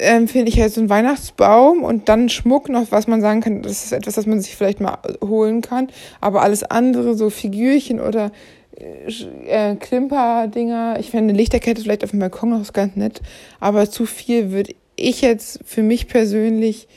ähm, 0.01 0.29
finde 0.29 0.49
ich 0.49 0.61
halt 0.61 0.73
so 0.73 0.81
ein 0.81 0.91
Weihnachtsbaum 0.91 1.83
und 1.83 2.09
dann 2.09 2.29
Schmuck 2.29 2.69
noch, 2.69 2.91
was 2.91 3.07
man 3.07 3.21
sagen 3.21 3.41
kann, 3.41 3.63
das 3.63 3.85
ist 3.85 3.93
etwas, 3.93 4.17
was 4.17 4.27
man 4.27 4.41
sich 4.41 4.57
vielleicht 4.57 4.81
mal 4.81 4.99
holen 5.23 5.61
kann. 5.61 5.89
Aber 6.21 6.43
alles 6.43 6.63
andere, 6.63 7.15
so 7.15 7.31
Figürchen 7.31 8.01
oder 8.01 8.31
äh, 8.77 9.77
Klimper-Dinger, 9.77 10.97
ich 11.01 11.11
fände 11.11 11.31
eine 11.31 11.39
Lichterkette 11.39 11.83
vielleicht 11.83 12.05
auf 12.05 12.11
dem 12.11 12.21
Balkon 12.21 12.51
noch 12.51 12.73
ganz 12.73 12.97
nett, 12.97 13.21
aber 13.61 13.89
zu 13.91 14.07
viel 14.07 14.51
würde 14.51 14.75
ich 14.97 15.21
jetzt 15.23 15.61
für 15.65 15.83
mich 15.83 16.09
persönlich 16.09 16.89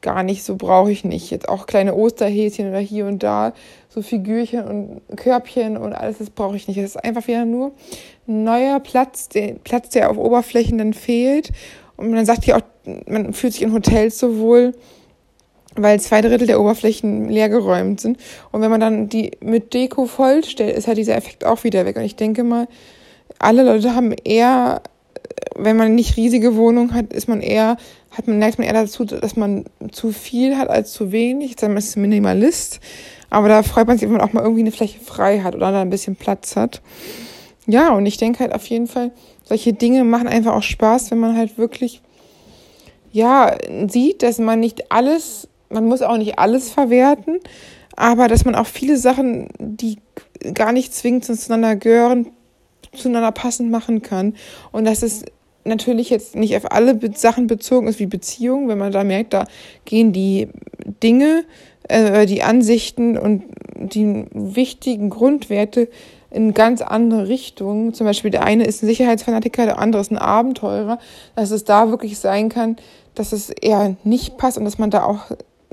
gar 0.00 0.22
nicht, 0.22 0.44
so 0.44 0.56
brauche 0.56 0.92
ich 0.92 1.02
nicht. 1.02 1.30
Jetzt 1.30 1.48
auch 1.48 1.66
kleine 1.66 1.94
Osterhäschen 1.94 2.68
oder 2.68 2.78
hier 2.78 3.06
und 3.06 3.22
da, 3.22 3.54
so 3.88 4.02
Figürchen 4.02 4.62
und 4.62 5.16
Körbchen 5.16 5.78
und 5.78 5.94
alles, 5.94 6.18
das 6.18 6.30
brauche 6.30 6.56
ich 6.56 6.68
nicht. 6.68 6.78
Das 6.78 6.90
ist 6.90 7.02
einfach 7.02 7.26
wieder 7.26 7.46
nur 7.46 7.72
ein 8.28 8.44
neuer 8.44 8.80
Platz, 8.80 9.30
der 9.30 9.54
Platz, 9.54 9.88
der 9.90 10.10
auf 10.10 10.18
Oberflächen 10.18 10.76
dann 10.78 10.92
fehlt 10.92 11.52
und 11.96 12.10
man 12.10 12.26
sagt 12.26 12.44
ja 12.46 12.56
auch, 12.56 12.62
man 13.06 13.32
fühlt 13.32 13.52
sich 13.52 13.62
in 13.62 13.72
Hotels 13.72 14.18
so 14.18 14.38
wohl, 14.38 14.74
weil 15.76 16.00
zwei 16.00 16.20
Drittel 16.20 16.46
der 16.46 16.60
Oberflächen 16.60 17.28
leergeräumt 17.28 18.00
sind. 18.00 18.18
Und 18.52 18.60
wenn 18.60 18.70
man 18.70 18.80
dann 18.80 19.08
die 19.08 19.32
mit 19.40 19.74
Deko 19.74 20.06
vollstellt, 20.06 20.76
ist 20.76 20.86
halt 20.86 20.98
dieser 20.98 21.16
Effekt 21.16 21.44
auch 21.44 21.64
wieder 21.64 21.84
weg. 21.84 21.96
Und 21.96 22.02
ich 22.02 22.16
denke 22.16 22.44
mal, 22.44 22.68
alle 23.38 23.64
Leute 23.64 23.94
haben 23.94 24.12
eher, 24.24 24.82
wenn 25.56 25.76
man 25.76 25.94
nicht 25.94 26.16
riesige 26.16 26.56
Wohnung 26.56 26.94
hat, 26.94 27.12
ist 27.12 27.28
man 27.28 27.40
eher, 27.40 27.76
hat 28.10 28.26
man, 28.26 28.38
neigt 28.38 28.58
man 28.58 28.66
eher 28.66 28.74
dazu, 28.74 29.04
dass 29.04 29.36
man 29.36 29.64
zu 29.90 30.12
viel 30.12 30.56
hat 30.56 30.68
als 30.68 30.92
zu 30.92 31.10
wenig. 31.12 31.56
Ich 31.56 31.62
es 31.62 31.86
ist 31.86 31.96
Minimalist. 31.96 32.80
Aber 33.30 33.48
da 33.48 33.62
freut 33.64 33.88
man 33.88 33.98
sich, 33.98 34.08
wenn 34.08 34.16
man 34.16 34.26
auch 34.26 34.32
mal 34.32 34.42
irgendwie 34.42 34.60
eine 34.60 34.70
Fläche 34.70 35.00
frei 35.00 35.40
hat 35.40 35.56
oder 35.56 35.72
da 35.72 35.82
ein 35.82 35.90
bisschen 35.90 36.14
Platz 36.14 36.54
hat. 36.54 36.82
Ja, 37.66 37.92
und 37.94 38.06
ich 38.06 38.16
denke 38.16 38.40
halt 38.40 38.54
auf 38.54 38.66
jeden 38.66 38.86
Fall, 38.86 39.10
solche 39.44 39.72
Dinge 39.72 40.04
machen 40.04 40.26
einfach 40.26 40.54
auch 40.54 40.62
Spaß, 40.62 41.10
wenn 41.10 41.18
man 41.18 41.36
halt 41.36 41.58
wirklich, 41.58 42.00
ja, 43.12 43.56
sieht, 43.88 44.22
dass 44.22 44.38
man 44.38 44.60
nicht 44.60 44.90
alles, 44.90 45.48
man 45.70 45.86
muss 45.86 46.02
auch 46.02 46.16
nicht 46.16 46.38
alles 46.38 46.70
verwerten, 46.70 47.40
aber 47.96 48.28
dass 48.28 48.44
man 48.44 48.54
auch 48.54 48.66
viele 48.66 48.96
Sachen, 48.96 49.48
die 49.58 49.98
gar 50.52 50.72
nicht 50.72 50.94
zwingend 50.94 51.24
zueinander 51.24 51.76
gehören, 51.76 52.28
zueinander 52.92 53.32
passend 53.32 53.70
machen 53.70 54.02
kann. 54.02 54.34
Und 54.72 54.84
dass 54.84 55.02
es 55.02 55.24
natürlich 55.64 56.10
jetzt 56.10 56.34
nicht 56.34 56.56
auf 56.56 56.70
alle 56.70 56.98
Sachen 57.14 57.46
bezogen 57.46 57.86
ist 57.86 57.98
wie 57.98 58.06
Beziehungen, 58.06 58.68
wenn 58.68 58.78
man 58.78 58.92
da 58.92 59.04
merkt, 59.04 59.32
da 59.32 59.46
gehen 59.84 60.12
die 60.12 60.48
Dinge, 61.02 61.44
äh, 61.88 62.26
die 62.26 62.42
Ansichten 62.42 63.16
und 63.16 63.44
die 63.76 64.26
wichtigen 64.32 65.10
Grundwerte 65.10 65.88
in 66.34 66.52
ganz 66.52 66.82
andere 66.82 67.28
Richtungen. 67.28 67.94
Zum 67.94 68.06
Beispiel 68.06 68.30
der 68.30 68.44
eine 68.44 68.64
ist 68.64 68.82
ein 68.82 68.86
Sicherheitsfanatiker, 68.86 69.64
der 69.64 69.78
andere 69.78 70.02
ist 70.02 70.10
ein 70.10 70.18
Abenteurer. 70.18 70.98
Dass 71.36 71.50
es 71.50 71.64
da 71.64 71.90
wirklich 71.90 72.18
sein 72.18 72.48
kann, 72.48 72.76
dass 73.14 73.32
es 73.32 73.50
eher 73.50 73.96
nicht 74.04 74.36
passt 74.36 74.58
und 74.58 74.64
dass 74.64 74.78
man 74.78 74.90
da 74.90 75.04
auch 75.04 75.30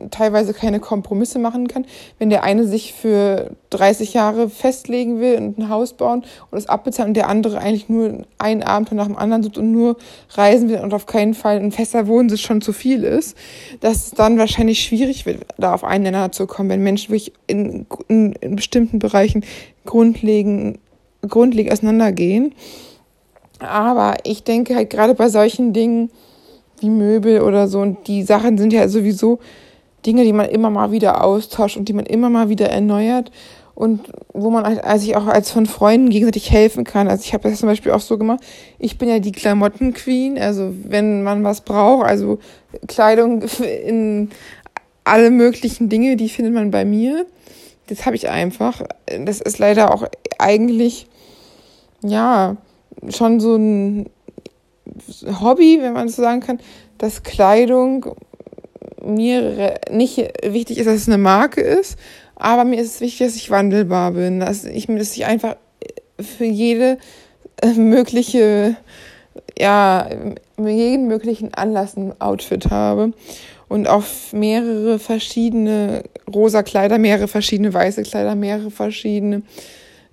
teilweise 0.09 0.53
keine 0.53 0.79
Kompromisse 0.79 1.39
machen 1.39 1.67
kann. 1.67 1.85
Wenn 2.17 2.29
der 2.29 2.43
eine 2.43 2.65
sich 2.65 2.93
für 2.93 3.51
30 3.69 4.13
Jahre 4.13 4.49
festlegen 4.49 5.19
will 5.19 5.37
und 5.37 5.57
ein 5.57 5.69
Haus 5.69 5.93
bauen 5.93 6.23
und 6.49 6.57
es 6.57 6.67
abbezahlen 6.67 7.09
und 7.09 7.13
der 7.15 7.29
andere 7.29 7.59
eigentlich 7.59 7.89
nur 7.89 8.23
ein 8.37 8.63
Abenteuer 8.63 8.97
nach 8.97 9.07
dem 9.07 9.17
anderen 9.17 9.43
sucht 9.43 9.57
und 9.57 9.71
nur 9.71 9.97
reisen 10.31 10.69
will 10.69 10.79
und 10.79 10.93
auf 10.93 11.05
keinen 11.05 11.33
Fall 11.33 11.57
ein 11.57 11.71
fester 11.71 12.07
Wohnsitz 12.07 12.39
schon 12.39 12.61
zu 12.61 12.73
viel 12.73 13.03
ist, 13.03 13.37
dass 13.81 14.07
es 14.07 14.11
dann 14.11 14.37
wahrscheinlich 14.37 14.81
schwierig 14.81 15.25
wird, 15.25 15.45
da 15.57 15.73
auf 15.73 15.83
einen 15.83 16.03
Nenner 16.03 16.31
zu 16.31 16.47
kommen, 16.47 16.69
wenn 16.69 16.81
Menschen 16.81 17.09
wirklich 17.09 17.33
in, 17.47 17.85
in, 18.07 18.33
in 18.33 18.55
bestimmten 18.55 18.99
Bereichen 18.99 19.45
grundlegend, 19.85 20.79
grundlegend 21.27 21.73
auseinandergehen. 21.73 22.55
Aber 23.59 24.15
ich 24.23 24.43
denke 24.43 24.75
halt 24.75 24.89
gerade 24.89 25.13
bei 25.13 25.29
solchen 25.29 25.71
Dingen 25.73 26.09
wie 26.79 26.89
Möbel 26.89 27.41
oder 27.41 27.67
so, 27.67 27.79
und 27.79 28.07
die 28.07 28.23
Sachen 28.23 28.57
sind 28.57 28.73
ja 28.73 28.87
sowieso 28.87 29.39
Dinge, 30.05 30.23
die 30.23 30.33
man 30.33 30.49
immer 30.49 30.69
mal 30.69 30.91
wieder 30.91 31.23
austauscht 31.23 31.77
und 31.77 31.87
die 31.89 31.93
man 31.93 32.05
immer 32.05 32.29
mal 32.29 32.49
wieder 32.49 32.69
erneuert 32.69 33.31
und 33.75 34.01
wo 34.33 34.49
man 34.49 34.63
also 34.63 35.09
ich 35.09 35.15
auch 35.15 35.27
als 35.27 35.51
von 35.51 35.65
Freunden 35.65 36.09
gegenseitig 36.09 36.51
helfen 36.51 36.83
kann. 36.83 37.07
Also 37.07 37.23
ich 37.25 37.33
habe 37.33 37.49
das 37.49 37.59
zum 37.59 37.69
Beispiel 37.69 37.91
auch 37.91 37.99
so 37.99 38.17
gemacht. 38.17 38.41
Ich 38.79 38.97
bin 38.97 39.09
ja 39.09 39.19
die 39.19 39.31
Klamotten-Queen, 39.31 40.37
also 40.37 40.73
wenn 40.83 41.23
man 41.23 41.43
was 41.43 41.61
braucht, 41.61 42.05
also 42.05 42.39
Kleidung 42.87 43.43
in 43.85 44.29
alle 45.03 45.31
möglichen 45.31 45.89
Dinge, 45.89 46.15
die 46.15 46.29
findet 46.29 46.53
man 46.53 46.71
bei 46.71 46.85
mir. 46.85 47.25
Das 47.87 48.05
habe 48.05 48.15
ich 48.15 48.29
einfach. 48.29 48.83
Das 49.25 49.41
ist 49.41 49.57
leider 49.57 49.93
auch 49.93 50.07
eigentlich, 50.37 51.07
ja, 52.03 52.57
schon 53.09 53.39
so 53.39 53.55
ein 53.55 54.09
Hobby, 55.41 55.79
wenn 55.81 55.93
man 55.93 56.07
so 56.09 56.21
sagen 56.21 56.41
kann, 56.41 56.59
dass 56.97 57.23
Kleidung 57.23 58.15
mir 59.03 59.79
nicht 59.91 60.17
wichtig 60.43 60.77
ist, 60.77 60.87
dass 60.87 60.95
es 60.95 61.07
eine 61.07 61.17
Marke 61.17 61.61
ist, 61.61 61.97
aber 62.35 62.65
mir 62.65 62.81
ist 62.81 62.95
es 62.95 63.01
wichtig, 63.01 63.27
dass 63.27 63.35
ich 63.35 63.51
wandelbar 63.51 64.11
bin, 64.11 64.39
dass 64.39 64.63
ich 64.63 64.87
dass 64.87 65.15
ich 65.15 65.25
einfach 65.25 65.55
für 66.19 66.45
jede 66.45 66.97
äh, 67.61 67.73
mögliche, 67.73 68.75
ja, 69.57 70.09
jeden 70.57 71.07
möglichen 71.07 71.53
Anlass 71.53 71.95
ein 71.97 72.19
Outfit 72.19 72.69
habe 72.69 73.13
und 73.67 73.87
auch 73.87 74.03
mehrere 74.31 74.99
verschiedene 74.99 76.03
rosa 76.33 76.63
Kleider, 76.63 76.97
mehrere 76.97 77.27
verschiedene 77.27 77.73
weiße 77.73 78.03
Kleider, 78.03 78.35
mehrere 78.35 78.71
verschiedene 78.71 79.43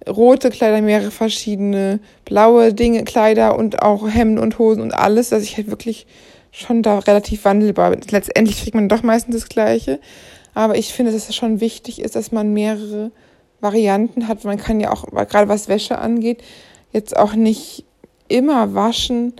rote 0.08 0.50
Kleider, 0.50 0.80
mehrere 0.80 1.10
verschiedene 1.10 2.00
blaue 2.24 2.72
Dinge, 2.72 3.04
Kleider 3.04 3.58
und 3.58 3.82
auch 3.82 4.08
Hemden 4.08 4.38
und 4.38 4.58
Hosen 4.58 4.82
und 4.82 4.92
alles, 4.92 5.30
dass 5.30 5.42
ich 5.42 5.56
halt 5.56 5.70
wirklich 5.70 6.06
schon 6.50 6.82
da 6.82 6.98
relativ 6.98 7.44
wandelbar. 7.44 7.96
Letztendlich 8.10 8.62
kriegt 8.62 8.74
man 8.74 8.88
doch 8.88 9.02
meistens 9.02 9.34
das 9.34 9.48
Gleiche. 9.48 10.00
Aber 10.54 10.76
ich 10.76 10.92
finde, 10.92 11.12
dass 11.12 11.28
es 11.28 11.36
schon 11.36 11.60
wichtig 11.60 12.00
ist, 12.00 12.16
dass 12.16 12.32
man 12.32 12.52
mehrere 12.52 13.10
Varianten 13.60 14.28
hat. 14.28 14.44
Man 14.44 14.58
kann 14.58 14.80
ja 14.80 14.92
auch, 14.92 15.04
gerade 15.06 15.48
was 15.48 15.68
Wäsche 15.68 15.98
angeht, 15.98 16.42
jetzt 16.92 17.16
auch 17.16 17.34
nicht 17.34 17.84
immer 18.28 18.74
waschen. 18.74 19.34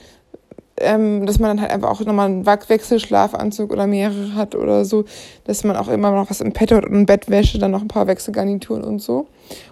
ähm, 0.80 1.26
dass 1.26 1.38
man 1.38 1.50
dann 1.50 1.60
halt 1.60 1.72
einfach 1.72 1.90
auch 1.90 2.00
nochmal 2.00 2.26
einen 2.26 2.46
Wechselschlafanzug 2.46 3.72
oder 3.72 3.86
mehrere 3.86 4.34
hat 4.34 4.54
oder 4.54 4.84
so, 4.84 5.04
dass 5.44 5.64
man 5.64 5.76
auch 5.76 5.88
immer 5.88 6.10
noch 6.12 6.30
was 6.30 6.40
im 6.40 6.52
Petto 6.52 6.76
hat 6.76 6.84
und 6.86 7.06
Bettwäsche, 7.06 7.58
dann 7.58 7.70
noch 7.70 7.82
ein 7.82 7.88
paar 7.88 8.06
Wechselgarnituren 8.06 8.84
und 8.84 9.00
so. 9.00 9.26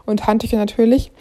Und 0.04 0.26
Handtücher 0.26 0.56
natürlich. 0.56 1.12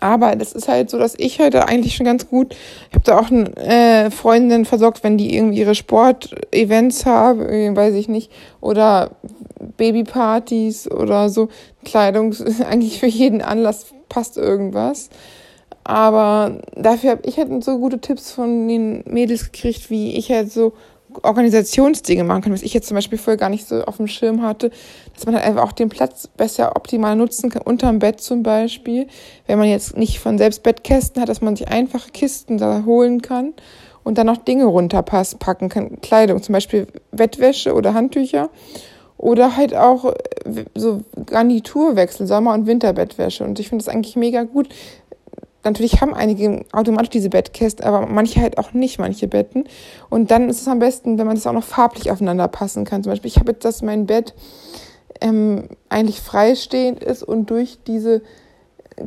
Aber 0.00 0.36
das 0.36 0.52
ist 0.52 0.68
halt 0.68 0.90
so, 0.90 0.98
dass 0.98 1.14
ich 1.16 1.40
halt 1.40 1.54
eigentlich 1.54 1.94
schon 1.96 2.06
ganz 2.06 2.28
gut, 2.28 2.54
ich 2.88 2.94
habe 2.94 3.04
da 3.04 3.18
auch 3.18 3.30
eine 3.30 3.56
äh, 3.56 4.10
Freundin 4.10 4.64
versorgt, 4.64 5.02
wenn 5.04 5.16
die 5.16 5.34
irgendwie 5.34 5.60
ihre 5.60 5.74
Sportevents 5.74 7.06
haben, 7.06 7.76
weiß 7.76 7.94
ich 7.94 8.08
nicht, 8.08 8.30
oder 8.60 9.12
Babypartys 9.76 10.90
oder 10.90 11.28
so. 11.28 11.48
Kleidung 11.84 12.34
eigentlich 12.68 13.00
für 13.00 13.06
jeden 13.06 13.42
Anlass 13.42 13.86
passt 14.08 14.36
irgendwas. 14.36 15.10
Aber 15.84 16.62
dafür 16.74 17.10
habe 17.10 17.22
ich 17.26 17.36
halt 17.36 17.62
so 17.62 17.78
gute 17.78 18.00
Tipps 18.00 18.30
von 18.30 18.66
den 18.68 19.04
Mädels 19.06 19.52
gekriegt, 19.52 19.90
wie 19.90 20.16
ich 20.16 20.30
halt 20.30 20.50
so 20.50 20.72
Organisationsdinge 21.22 22.24
machen 22.24 22.42
kann, 22.42 22.52
was 22.52 22.62
ich 22.62 22.74
jetzt 22.74 22.88
zum 22.88 22.96
Beispiel 22.96 23.18
vorher 23.18 23.38
gar 23.38 23.48
nicht 23.48 23.66
so 23.66 23.84
auf 23.84 23.98
dem 23.98 24.06
Schirm 24.06 24.42
hatte, 24.42 24.70
dass 25.14 25.26
man 25.26 25.34
halt 25.34 25.44
einfach 25.44 25.62
auch 25.62 25.72
den 25.72 25.88
Platz 25.88 26.28
besser 26.28 26.76
optimal 26.76 27.16
nutzen 27.16 27.50
kann, 27.50 27.62
unterm 27.62 27.98
Bett 27.98 28.20
zum 28.20 28.42
Beispiel. 28.42 29.06
Wenn 29.46 29.58
man 29.58 29.68
jetzt 29.68 29.96
nicht 29.96 30.18
von 30.18 30.38
selbst 30.38 30.62
Bettkästen 30.62 31.22
hat, 31.22 31.28
dass 31.28 31.40
man 31.40 31.56
sich 31.56 31.68
einfache 31.68 32.10
Kisten 32.10 32.58
da 32.58 32.84
holen 32.84 33.22
kann 33.22 33.54
und 34.02 34.18
dann 34.18 34.26
noch 34.26 34.38
Dinge 34.38 34.64
runterpacken 34.64 35.68
kann, 35.68 36.00
Kleidung, 36.00 36.42
zum 36.42 36.52
Beispiel 36.52 36.86
Bettwäsche 37.10 37.74
oder 37.74 37.94
Handtücher. 37.94 38.50
Oder 39.16 39.56
halt 39.56 39.74
auch 39.74 40.12
so 40.74 41.02
Garniturwechsel, 41.24 42.26
Sommer- 42.26 42.52
und 42.52 42.66
Winterbettwäsche. 42.66 43.44
Und 43.44 43.58
ich 43.60 43.68
finde 43.68 43.84
das 43.84 43.94
eigentlich 43.94 44.16
mega 44.16 44.42
gut, 44.42 44.68
natürlich 45.64 46.00
haben 46.00 46.14
einige 46.14 46.64
automatisch 46.72 47.10
diese 47.10 47.30
Bettkästen, 47.30 47.84
aber 47.84 48.06
manche 48.06 48.40
halt 48.40 48.58
auch 48.58 48.72
nicht, 48.72 48.98
manche 48.98 49.28
Betten. 49.28 49.64
Und 50.10 50.30
dann 50.30 50.48
ist 50.48 50.60
es 50.60 50.68
am 50.68 50.78
besten, 50.78 51.18
wenn 51.18 51.26
man 51.26 51.36
das 51.36 51.46
auch 51.46 51.52
noch 51.52 51.64
farblich 51.64 52.10
aufeinander 52.10 52.48
passen 52.48 52.84
kann. 52.84 53.02
Zum 53.02 53.12
Beispiel, 53.12 53.30
ich 53.30 53.38
habe 53.38 53.52
jetzt, 53.52 53.64
dass 53.64 53.82
mein 53.82 54.06
Bett 54.06 54.34
ähm, 55.20 55.68
eigentlich 55.88 56.20
freistehend 56.20 57.02
ist 57.02 57.22
und 57.22 57.50
durch 57.50 57.78
diese 57.86 58.22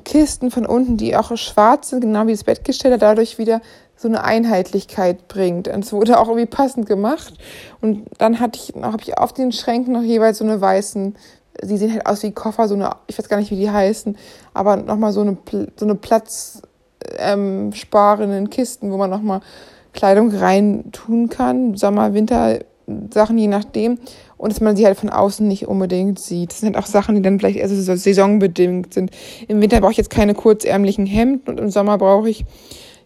Kisten 0.03 0.51
von 0.51 0.65
unten, 0.65 0.97
die 0.97 1.15
auch 1.15 1.35
schwarz 1.37 1.89
sind, 1.89 2.01
genau 2.01 2.27
wie 2.27 2.31
das 2.31 2.43
Bettgestell, 2.43 2.97
dadurch 2.97 3.37
wieder 3.37 3.61
so 3.95 4.07
eine 4.07 4.23
Einheitlichkeit 4.23 5.27
bringt. 5.27 5.67
Und 5.67 5.83
es 5.83 5.91
wurde 5.91 6.19
auch 6.19 6.27
irgendwie 6.27 6.45
passend 6.45 6.85
gemacht. 6.85 7.33
Und 7.81 8.05
dann 8.19 8.39
hatte 8.39 8.59
ich, 8.59 8.73
habe 8.81 9.01
ich 9.01 9.17
auf 9.17 9.33
den 9.33 9.51
Schränken 9.51 9.93
noch 9.93 10.03
jeweils 10.03 10.37
so 10.37 10.43
eine 10.43 10.61
weißen 10.61 11.15
sie 11.61 11.77
sehen 11.77 11.93
halt 11.93 12.05
aus 12.05 12.23
wie 12.23 12.31
Koffer, 12.31 12.67
so 12.67 12.75
eine, 12.75 12.91
ich 13.07 13.17
weiß 13.17 13.29
gar 13.29 13.37
nicht, 13.37 13.51
wie 13.51 13.55
die 13.55 13.69
heißen, 13.69 14.17
aber 14.53 14.77
nochmal 14.77 15.11
so 15.11 15.21
eine, 15.21 15.37
so 15.75 15.85
eine 15.85 15.95
platzsparenden 15.95 18.37
ähm, 18.37 18.49
Kisten, 18.49 18.91
wo 18.91 18.97
man 18.97 19.09
nochmal 19.09 19.41
Kleidung 19.93 20.35
rein 20.35 20.91
tun 20.91 21.29
kann, 21.29 21.75
Sommer, 21.75 22.13
Winter, 22.13 22.59
Sachen, 23.13 23.37
je 23.37 23.47
nachdem. 23.47 23.99
Und 24.37 24.51
dass 24.51 24.61
man 24.61 24.75
sie 24.75 24.85
halt 24.85 24.97
von 24.97 25.09
außen 25.09 25.47
nicht 25.47 25.67
unbedingt 25.67 26.19
sieht. 26.19 26.51
Das 26.51 26.59
sind 26.59 26.75
halt 26.75 26.83
auch 26.83 26.87
Sachen, 26.87 27.15
die 27.15 27.21
dann 27.21 27.39
vielleicht 27.39 27.57
eher 27.57 27.67
so 27.67 27.95
saisonbedingt 27.95 28.93
sind. 28.93 29.11
Im 29.47 29.61
Winter 29.61 29.81
brauche 29.81 29.91
ich 29.91 29.97
jetzt 29.97 30.11
keine 30.11 30.35
kurzärmlichen 30.35 31.07
Hemden 31.07 31.49
und 31.49 31.59
im 31.59 31.71
Sommer 31.71 31.97
brauche 31.97 32.29
ich 32.29 32.45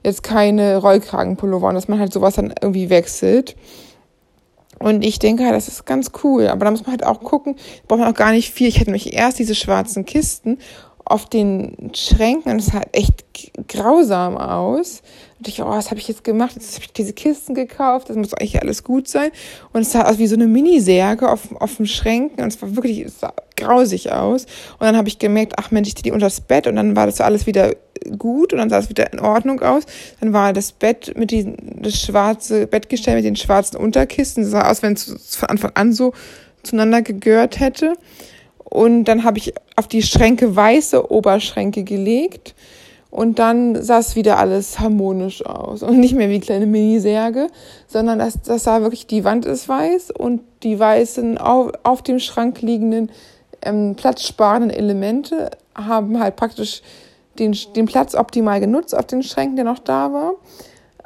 jetzt 0.04 0.24
keine 0.24 0.78
Rollkragenpullover 0.78 1.70
und 1.70 1.76
dass 1.76 1.88
man 1.88 2.00
halt 2.00 2.12
sowas 2.12 2.36
dann 2.36 2.54
irgendwie 2.62 2.90
wechselt. 2.90 3.56
Und 4.82 5.04
ich 5.04 5.20
denke 5.20 5.44
halt, 5.44 5.56
das 5.56 5.68
ist 5.68 5.86
ganz 5.86 6.12
cool. 6.24 6.48
Aber 6.48 6.66
da 6.66 6.72
muss 6.72 6.82
man 6.82 6.92
halt 6.92 7.06
auch 7.06 7.22
gucken, 7.22 7.56
braucht 7.88 8.00
man 8.00 8.12
auch 8.12 8.18
gar 8.18 8.32
nicht 8.32 8.52
viel. 8.52 8.68
Ich 8.68 8.76
hätte 8.76 8.92
nämlich 8.92 9.14
erst 9.14 9.40
diese 9.40 9.56
schwarzen 9.56 10.06
Kisten 10.06 10.58
auf 11.12 11.28
den 11.28 11.92
Schränken 11.94 12.52
und 12.52 12.60
es 12.60 12.68
sah 12.68 12.82
echt 12.92 13.26
grausam 13.68 14.38
aus. 14.38 15.02
Und 15.38 15.48
ich, 15.48 15.62
oh, 15.62 15.66
was 15.66 15.90
habe 15.90 16.00
ich 16.00 16.08
jetzt 16.08 16.24
gemacht? 16.24 16.54
Jetzt 16.56 16.76
habe 16.76 16.86
ich 16.86 16.94
diese 16.94 17.14
Kisten 17.14 17.56
gekauft, 17.56 18.10
das 18.10 18.16
muss 18.16 18.34
eigentlich 18.34 18.62
alles 18.62 18.84
gut 18.84 19.08
sein. 19.08 19.32
Und 19.74 19.82
es 19.82 19.92
sah 19.92 20.04
aus 20.04 20.20
wie 20.20 20.28
so 20.28 20.36
eine 20.36 20.48
Minisärge 20.48 21.30
auf, 21.30 21.54
auf 21.60 21.78
dem 21.78 21.86
Schränken 21.86 22.44
und 22.44 22.48
es 22.48 22.62
war 22.62 22.76
wirklich, 22.76 23.02
es 23.02 23.20
sah 23.20 23.34
grausig 23.58 24.12
aus. 24.12 24.46
Und 24.80 24.82
dann 24.82 24.96
habe 24.96 25.08
ich 25.08 25.20
gemerkt, 25.20 25.54
ach 25.58 25.72
Mensch, 25.72 25.88
ich 25.90 25.96
die 25.96 26.12
unter 26.12 26.28
das 26.28 26.42
Bett 26.42 26.68
und 26.68 26.76
dann 26.76 26.96
war 26.96 27.06
das 27.06 27.18
so 27.18 27.24
alles 27.24 27.46
wieder 27.46 27.76
gut 28.18 28.54
und 28.54 28.60
dann 28.60 28.70
sah 28.70 28.80
es 28.80 28.90
wieder 28.90 29.12
in 29.12 29.20
Ordnung 29.20 29.62
aus. 29.62 29.84
Dann 30.20 30.34
war 30.34 30.54
das 30.54 30.72
Bett 30.72 31.14
mit 31.18 31.32
diesem, 31.32 31.56
das 31.82 32.00
schwarze 32.00 32.68
Bettgestell 32.68 33.16
mit 33.16 33.26
den 33.26 33.36
schwarzen 33.36 33.78
Unterkisten. 33.78 34.44
Das 34.44 34.52
sah 34.52 34.70
aus, 34.70 34.82
wenn 34.82 34.94
es 34.94 35.36
von 35.36 35.50
Anfang 35.50 35.72
an 35.76 35.94
so 35.94 36.14
zueinander 36.64 37.02
gegehört 37.02 37.60
hätte. 37.60 37.94
Und 38.72 39.04
dann 39.04 39.26
habe 39.26 39.38
ich 39.38 39.54
auf 39.76 39.88
die 39.88 40.02
Schränke 40.02 40.56
weiße 40.56 41.12
Oberschränke 41.12 41.84
gelegt. 41.84 42.56
Und 43.10 43.40
dann 43.40 43.84
sah 43.84 44.00
es 44.00 44.16
wieder 44.16 44.40
alles 44.40 44.80
harmonisch 44.80 45.46
aus. 45.46 45.84
Und 45.84 46.00
nicht 46.00 46.16
mehr 46.16 46.30
wie 46.30 46.40
kleine 46.40 46.66
Minisärge, 46.66 47.48
sondern 47.86 48.20
das, 48.20 48.42
das 48.42 48.64
sah 48.64 48.82
wirklich, 48.82 49.06
die 49.06 49.26
Wand 49.26 49.46
ist 49.46 49.68
weiß 49.68 50.12
und 50.12 50.42
die 50.64 50.80
weißen 50.80 51.38
auf, 51.38 51.72
auf 51.84 52.02
dem 52.02 52.20
Schrank 52.20 52.62
liegenden 52.62 53.12
ähm, 53.62 53.96
platzsparenden 53.96 54.72
Elemente 54.72 55.52
haben 55.76 56.22
halt 56.22 56.38
praktisch 56.38 56.82
den, 57.38 57.56
den 57.76 57.86
Platz 57.88 58.16
optimal 58.16 58.62
genutzt 58.62 58.96
auf 58.96 59.06
den 59.06 59.22
Schränken, 59.22 59.58
der 59.58 59.66
noch 59.66 59.80
da 59.80 60.14
war. 60.14 60.34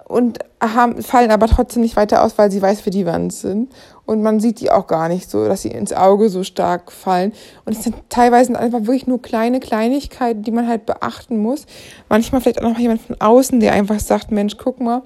Und 0.07 0.39
haben, 0.61 1.01
fallen 1.01 1.31
aber 1.31 1.47
trotzdem 1.47 1.81
nicht 1.81 1.95
weiter 1.95 2.23
aus, 2.23 2.37
weil 2.37 2.51
sie 2.51 2.61
weiß 2.61 2.81
für 2.81 2.91
die 2.91 3.07
Wand 3.07 3.33
sind. 3.33 3.73
Und 4.05 4.21
man 4.21 4.39
sieht 4.39 4.59
die 4.59 4.69
auch 4.69 4.85
gar 4.85 5.09
nicht 5.09 5.29
so, 5.29 5.47
dass 5.47 5.63
sie 5.63 5.69
ins 5.69 5.93
Auge 5.93 6.29
so 6.29 6.43
stark 6.43 6.91
fallen. 6.91 7.33
Und 7.65 7.75
es 7.75 7.83
sind 7.83 7.95
teilweise 8.09 8.57
einfach 8.57 8.81
wirklich 8.81 9.07
nur 9.07 9.19
kleine 9.19 9.59
Kleinigkeiten, 9.59 10.43
die 10.43 10.51
man 10.51 10.67
halt 10.67 10.85
beachten 10.85 11.39
muss. 11.39 11.65
Manchmal 12.07 12.41
vielleicht 12.41 12.61
auch 12.61 12.69
noch 12.69 12.77
jemand 12.77 13.01
von 13.01 13.19
außen, 13.19 13.59
der 13.59 13.73
einfach 13.73 13.99
sagt, 13.99 14.31
Mensch, 14.31 14.57
guck 14.57 14.79
mal, 14.79 15.01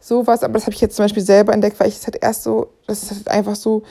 sowas. 0.00 0.42
Aber 0.42 0.54
das 0.54 0.64
habe 0.64 0.74
ich 0.74 0.80
jetzt 0.80 0.96
zum 0.96 1.04
Beispiel 1.04 1.22
selber 1.22 1.52
entdeckt, 1.52 1.78
weil 1.78 1.88
ich 1.88 1.96
es 1.96 2.06
halt 2.06 2.18
erst 2.20 2.42
so, 2.42 2.68
dass 2.88 3.04
es 3.04 3.10
halt 3.12 3.28
einfach 3.28 3.54
so 3.54 3.84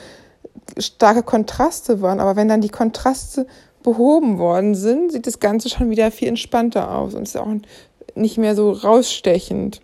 starke 0.78 1.22
Kontraste 1.22 2.02
waren. 2.02 2.20
Aber 2.20 2.36
wenn 2.36 2.48
dann 2.48 2.60
die 2.60 2.68
Kontraste 2.68 3.46
behoben 3.82 4.38
worden 4.38 4.74
sind, 4.74 5.12
sieht 5.12 5.26
das 5.26 5.40
Ganze 5.40 5.70
schon 5.70 5.88
wieder 5.88 6.10
viel 6.10 6.28
entspannter 6.28 6.94
aus 6.94 7.14
und 7.14 7.22
ist 7.22 7.36
auch 7.36 7.48
nicht 8.14 8.38
mehr 8.38 8.54
so 8.54 8.72
rausstechend. 8.72 9.80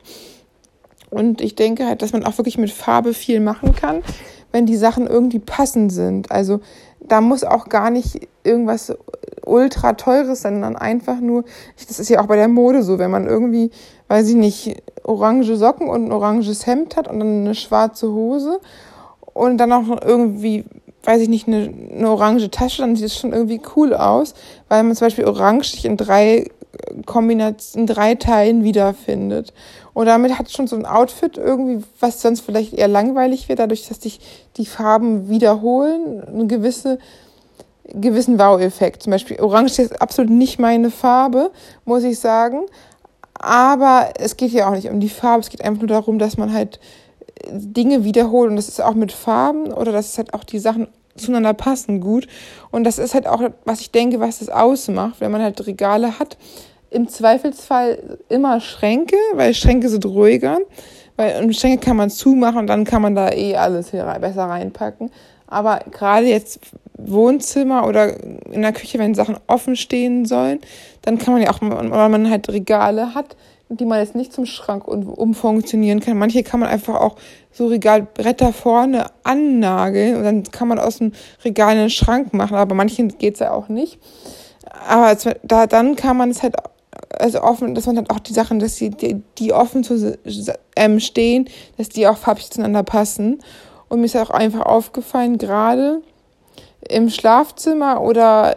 Und 1.10 1.40
ich 1.40 1.54
denke 1.54 1.86
halt, 1.86 2.02
dass 2.02 2.12
man 2.12 2.24
auch 2.24 2.38
wirklich 2.38 2.58
mit 2.58 2.70
Farbe 2.70 3.14
viel 3.14 3.40
machen 3.40 3.74
kann, 3.74 4.02
wenn 4.52 4.66
die 4.66 4.76
Sachen 4.76 5.06
irgendwie 5.06 5.38
passend 5.38 5.92
sind. 5.92 6.30
Also 6.30 6.60
da 7.00 7.20
muss 7.20 7.44
auch 7.44 7.68
gar 7.68 7.90
nicht 7.90 8.28
irgendwas 8.44 8.92
ultra 9.44 9.92
teures 9.92 10.42
sein, 10.42 10.54
sondern 10.54 10.76
einfach 10.76 11.20
nur, 11.20 11.44
das 11.88 12.00
ist 12.00 12.08
ja 12.08 12.20
auch 12.20 12.26
bei 12.26 12.36
der 12.36 12.48
Mode 12.48 12.82
so, 12.82 12.98
wenn 12.98 13.10
man 13.10 13.26
irgendwie, 13.26 13.70
weiß 14.08 14.28
ich 14.28 14.34
nicht, 14.34 14.82
orange 15.04 15.56
Socken 15.56 15.88
und 15.88 16.06
ein 16.06 16.12
oranges 16.12 16.66
Hemd 16.66 16.96
hat 16.96 17.08
und 17.08 17.20
dann 17.20 17.40
eine 17.40 17.54
schwarze 17.54 18.10
Hose 18.10 18.60
und 19.32 19.58
dann 19.58 19.72
auch 19.72 20.02
irgendwie 20.04 20.64
weiß 21.06 21.22
ich 21.22 21.28
nicht, 21.28 21.46
eine, 21.46 21.72
eine 21.96 22.10
orange 22.10 22.50
Tasche, 22.50 22.82
dann 22.82 22.96
sieht 22.96 23.06
es 23.06 23.16
schon 23.16 23.32
irgendwie 23.32 23.60
cool 23.76 23.94
aus, 23.94 24.34
weil 24.68 24.82
man 24.82 24.96
zum 24.96 25.06
Beispiel 25.06 25.24
orange 25.24 25.70
sich 25.70 25.84
in 25.84 25.96
drei 25.96 26.50
Kombinationen, 27.06 27.88
in 27.88 27.94
drei 27.94 28.14
Teilen 28.16 28.64
wiederfindet. 28.64 29.54
Und 29.96 30.04
damit 30.04 30.38
hat 30.38 30.50
schon 30.50 30.66
so 30.66 30.76
ein 30.76 30.84
Outfit 30.84 31.38
irgendwie, 31.38 31.82
was 32.00 32.20
sonst 32.20 32.42
vielleicht 32.42 32.74
eher 32.74 32.86
langweilig 32.86 33.48
wird, 33.48 33.60
dadurch, 33.60 33.88
dass 33.88 33.98
sich 33.98 34.20
die 34.58 34.66
Farben 34.66 35.30
wiederholen, 35.30 36.22
einen 36.22 36.48
gewisse, 36.48 36.98
gewissen 37.84 38.38
Wow-Effekt. 38.38 39.04
Zum 39.04 39.12
Beispiel 39.12 39.40
Orange 39.40 39.78
ist 39.78 40.02
absolut 40.02 40.30
nicht 40.30 40.58
meine 40.58 40.90
Farbe, 40.90 41.50
muss 41.86 42.04
ich 42.04 42.18
sagen. 42.18 42.66
Aber 43.32 44.10
es 44.18 44.36
geht 44.36 44.52
ja 44.52 44.68
auch 44.68 44.74
nicht 44.74 44.90
um 44.90 45.00
die 45.00 45.08
Farbe, 45.08 45.40
es 45.40 45.48
geht 45.48 45.64
einfach 45.64 45.80
nur 45.80 45.88
darum, 45.88 46.18
dass 46.18 46.36
man 46.36 46.52
halt 46.52 46.78
Dinge 47.50 48.04
wiederholt 48.04 48.50
und 48.50 48.56
das 48.56 48.68
ist 48.68 48.82
auch 48.82 48.92
mit 48.92 49.12
Farben 49.12 49.72
oder 49.72 49.92
dass 49.92 50.10
es 50.10 50.18
halt 50.18 50.34
auch 50.34 50.44
die 50.44 50.58
Sachen 50.58 50.88
zueinander 51.16 51.54
passen 51.54 52.02
gut 52.02 52.28
und 52.70 52.84
das 52.84 52.98
ist 52.98 53.14
halt 53.14 53.26
auch 53.26 53.40
was 53.64 53.80
ich 53.80 53.92
denke 53.92 54.20
was 54.20 54.40
das 54.40 54.50
ausmacht 54.50 55.20
wenn 55.20 55.30
man 55.30 55.40
halt 55.40 55.66
Regale 55.66 56.18
hat 56.18 56.36
im 56.96 57.08
Zweifelsfall 57.08 58.18
immer 58.28 58.60
Schränke 58.60 59.16
weil 59.34 59.54
Schränke 59.54 59.88
sind 59.88 60.04
ruhiger 60.06 60.58
weil 61.16 61.42
in 61.42 61.52
Schränke 61.52 61.84
kann 61.84 61.96
man 61.96 62.10
zumachen 62.10 62.58
und 62.58 62.66
dann 62.66 62.84
kann 62.84 63.02
man 63.02 63.14
da 63.14 63.30
eh 63.30 63.56
alles 63.56 63.90
hier 63.90 64.04
besser 64.20 64.44
reinpacken 64.44 65.10
aber 65.46 65.80
gerade 65.90 66.26
jetzt 66.26 66.58
Wohnzimmer 66.98 67.86
oder 67.86 68.14
in 68.50 68.62
der 68.62 68.72
Küche 68.72 68.98
wenn 68.98 69.14
Sachen 69.14 69.36
offen 69.46 69.76
stehen 69.76 70.24
sollen 70.24 70.60
dann 71.02 71.18
kann 71.18 71.34
man 71.34 71.42
ja 71.42 71.50
auch 71.50 71.60
weil 71.60 72.08
man 72.08 72.30
halt 72.30 72.48
Regale 72.48 73.14
hat 73.14 73.36
die 73.68 73.84
man 73.84 73.98
jetzt 73.98 74.14
nicht 74.14 74.32
zum 74.32 74.46
Schrank 74.46 74.86
umfunktionieren 74.86 76.00
kann. 76.00 76.18
Manche 76.18 76.42
kann 76.42 76.60
man 76.60 76.68
einfach 76.68 76.94
auch 76.94 77.16
so 77.50 77.66
Regalbretter 77.66 78.52
vorne 78.52 79.06
annageln 79.24 80.16
und 80.16 80.22
dann 80.22 80.42
kann 80.44 80.68
man 80.68 80.78
aus 80.78 80.98
dem 80.98 81.12
Regal 81.44 81.70
einen 81.70 81.90
Schrank 81.90 82.32
machen, 82.32 82.56
aber 82.56 82.74
manchen 82.74 83.18
geht's 83.18 83.40
ja 83.40 83.50
auch 83.50 83.68
nicht. 83.68 83.98
Aber 84.88 85.16
da, 85.42 85.66
dann 85.66 85.96
kann 85.96 86.16
man 86.16 86.30
es 86.30 86.42
halt 86.42 86.56
also 87.10 87.42
offen, 87.42 87.74
dass 87.74 87.86
man 87.86 87.96
halt 87.96 88.10
auch 88.10 88.18
die 88.18 88.32
Sachen, 88.32 88.58
dass 88.58 88.76
die, 88.76 88.90
die, 88.90 89.22
die 89.38 89.52
offen 89.52 89.84
zu 89.84 90.18
ähm, 90.74 91.00
stehen, 91.00 91.48
dass 91.76 91.88
die 91.88 92.06
auch 92.06 92.16
farblich 92.16 92.50
zueinander 92.50 92.82
passen. 92.82 93.40
Und 93.88 94.00
mir 94.00 94.06
ist 94.06 94.16
auch 94.16 94.30
einfach 94.30 94.66
aufgefallen, 94.66 95.38
gerade 95.38 96.02
im 96.88 97.08
Schlafzimmer 97.08 98.00
oder 98.00 98.56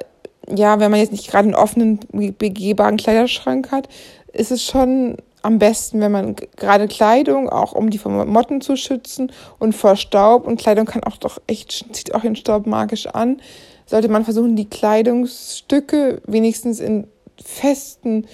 ja, 0.55 0.79
wenn 0.79 0.91
man 0.91 0.99
jetzt 0.99 1.11
nicht 1.11 1.29
gerade 1.29 1.45
einen 1.45 1.55
offenen, 1.55 1.99
begehbaren 2.11 2.97
Kleiderschrank 2.97 3.71
hat, 3.71 3.87
ist 4.33 4.51
es 4.51 4.63
schon 4.63 5.17
am 5.41 5.59
besten, 5.59 6.01
wenn 6.01 6.11
man 6.11 6.35
gerade 6.57 6.87
Kleidung, 6.87 7.49
auch 7.49 7.73
um 7.73 7.89
die 7.89 7.97
vor 7.97 8.25
Motten 8.25 8.61
zu 8.61 8.75
schützen 8.75 9.31
und 9.57 9.73
vor 9.73 9.95
Staub, 9.95 10.45
und 10.45 10.59
Kleidung 10.59 10.85
kann 10.85 11.03
auch 11.03 11.17
doch 11.17 11.39
echt, 11.47 11.85
zieht 11.91 12.13
auch 12.13 12.21
den 12.21 12.35
Staub 12.35 12.65
magisch 12.65 13.07
an, 13.07 13.41
sollte 13.85 14.09
man 14.09 14.25
versuchen, 14.25 14.55
die 14.55 14.69
Kleidungsstücke 14.69 16.21
wenigstens 16.25 16.79
in 16.79 17.07
festen 17.43 18.25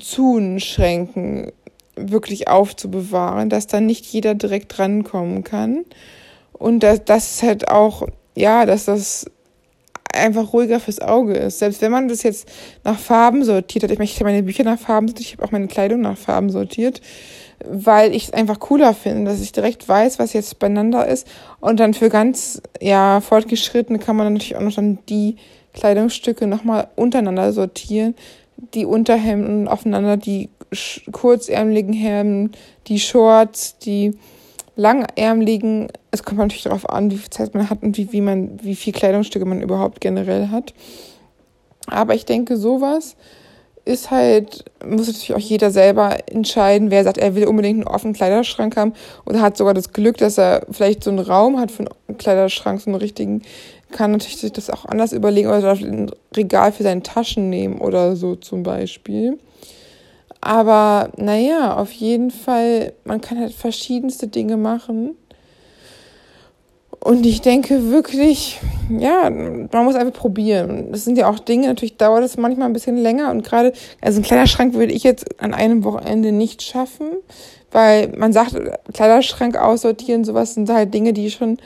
Zunschränken 0.00 1.52
wirklich 1.96 2.48
aufzubewahren, 2.48 3.50
dass 3.50 3.66
dann 3.66 3.86
nicht 3.86 4.06
jeder 4.06 4.34
direkt 4.34 4.78
rankommen 4.78 5.44
kann. 5.44 5.84
Und 6.52 6.80
dass 6.80 7.04
das 7.04 7.42
halt 7.42 7.68
auch, 7.68 8.06
ja, 8.34 8.66
dass 8.66 8.84
das 8.84 9.26
einfach 10.14 10.52
ruhiger 10.52 10.80
fürs 10.80 11.00
Auge 11.00 11.34
ist. 11.34 11.58
Selbst 11.58 11.80
wenn 11.82 11.90
man 11.90 12.08
das 12.08 12.22
jetzt 12.22 12.48
nach 12.84 12.98
Farben 12.98 13.44
sortiert 13.44 13.84
hat, 13.84 13.90
ich 13.90 14.14
habe 14.16 14.24
meine 14.24 14.42
Bücher 14.42 14.64
nach 14.64 14.78
Farben 14.78 15.08
sortiert, 15.08 15.26
ich 15.26 15.32
habe 15.34 15.44
auch 15.44 15.52
meine 15.52 15.68
Kleidung 15.68 16.02
nach 16.02 16.18
Farben 16.18 16.50
sortiert, 16.50 17.00
weil 17.66 18.14
ich 18.14 18.24
es 18.24 18.32
einfach 18.32 18.60
cooler 18.60 18.94
finde, 18.94 19.30
dass 19.30 19.40
ich 19.40 19.52
direkt 19.52 19.88
weiß, 19.88 20.18
was 20.18 20.32
jetzt 20.32 20.58
beieinander 20.58 21.06
ist. 21.06 21.26
Und 21.60 21.80
dann 21.80 21.94
für 21.94 22.08
ganz, 22.08 22.60
ja, 22.80 23.20
fortgeschrittene 23.20 23.98
kann 23.98 24.16
man 24.16 24.32
natürlich 24.32 24.56
auch 24.56 24.60
noch 24.60 24.74
dann 24.74 24.98
die 25.08 25.36
Kleidungsstücke 25.74 26.46
nochmal 26.46 26.88
untereinander 26.96 27.52
sortieren. 27.52 28.14
Die 28.74 28.86
Unterhemden 28.86 29.68
aufeinander, 29.68 30.16
die 30.16 30.50
kurzärmeligen 31.10 31.92
Hemden, 31.92 32.52
die 32.86 32.98
Shorts, 32.98 33.78
die 33.78 34.12
langärmeligen, 34.76 35.88
es 36.10 36.22
kommt 36.22 36.38
natürlich 36.38 36.62
darauf 36.62 36.88
an, 36.88 37.10
wie 37.10 37.18
viel 37.18 37.30
Zeit 37.30 37.54
man 37.54 37.68
hat 37.68 37.82
und 37.82 37.96
wie, 37.98 38.12
wie 38.12 38.20
man, 38.20 38.58
wie 38.62 38.76
viel 38.76 38.92
Kleidungsstücke 38.92 39.44
man 39.44 39.60
überhaupt 39.60 40.00
generell 40.00 40.48
hat. 40.48 40.72
Aber 41.86 42.14
ich 42.14 42.24
denke, 42.24 42.56
sowas 42.56 43.16
ist 43.84 44.10
halt, 44.10 44.64
muss 44.84 45.08
natürlich 45.08 45.34
auch 45.34 45.38
jeder 45.38 45.70
selber 45.72 46.16
entscheiden, 46.30 46.90
wer 46.90 47.02
sagt, 47.02 47.18
er 47.18 47.34
will 47.34 47.46
unbedingt 47.46 47.80
einen 47.80 47.94
offenen 47.94 48.14
Kleiderschrank 48.14 48.76
haben 48.76 48.92
oder 49.26 49.40
hat 49.40 49.56
sogar 49.56 49.74
das 49.74 49.92
Glück, 49.92 50.18
dass 50.18 50.38
er 50.38 50.66
vielleicht 50.70 51.02
so 51.02 51.10
einen 51.10 51.18
Raum 51.18 51.58
hat 51.58 51.72
für 51.72 51.86
einen 52.06 52.18
Kleiderschrank, 52.18 52.80
so 52.80 52.90
einen 52.90 53.00
richtigen, 53.00 53.42
kann 53.92 54.10
natürlich 54.10 54.38
sich 54.38 54.52
das 54.52 54.70
auch 54.70 54.84
anders 54.84 55.12
überlegen 55.12 55.48
oder 55.48 55.72
ein 55.72 56.10
Regal 56.36 56.72
für 56.72 56.82
seine 56.82 57.02
Taschen 57.02 57.48
nehmen 57.50 57.80
oder 57.80 58.16
so 58.16 58.34
zum 58.34 58.64
Beispiel. 58.64 59.38
Aber 60.40 61.10
naja, 61.16 61.76
auf 61.76 61.92
jeden 61.92 62.32
Fall, 62.32 62.94
man 63.04 63.20
kann 63.20 63.38
halt 63.38 63.52
verschiedenste 63.52 64.26
Dinge 64.26 64.56
machen. 64.56 65.16
Und 66.98 67.26
ich 67.26 67.40
denke 67.40 67.90
wirklich, 67.90 68.60
ja, 68.88 69.30
man 69.30 69.84
muss 69.84 69.94
einfach 69.94 70.12
probieren. 70.12 70.92
Das 70.92 71.04
sind 71.04 71.18
ja 71.18 71.28
auch 71.28 71.38
Dinge, 71.38 71.68
natürlich 71.68 71.96
dauert 71.96 72.24
es 72.24 72.36
manchmal 72.36 72.66
ein 72.66 72.72
bisschen 72.72 72.96
länger. 72.96 73.30
Und 73.30 73.44
gerade, 73.44 73.72
also 74.00 74.20
ein 74.20 74.24
Kleiderschrank 74.24 74.74
würde 74.74 74.92
ich 74.92 75.02
jetzt 75.04 75.40
an 75.40 75.54
einem 75.54 75.84
Wochenende 75.84 76.32
nicht 76.32 76.62
schaffen, 76.62 77.08
weil 77.70 78.08
man 78.16 78.32
sagt, 78.32 78.56
Kleiderschrank 78.92 79.56
aussortieren, 79.56 80.24
sowas 80.24 80.54
sind 80.54 80.68
halt 80.70 80.92
Dinge, 80.92 81.12
die 81.12 81.30
schon 81.30 81.58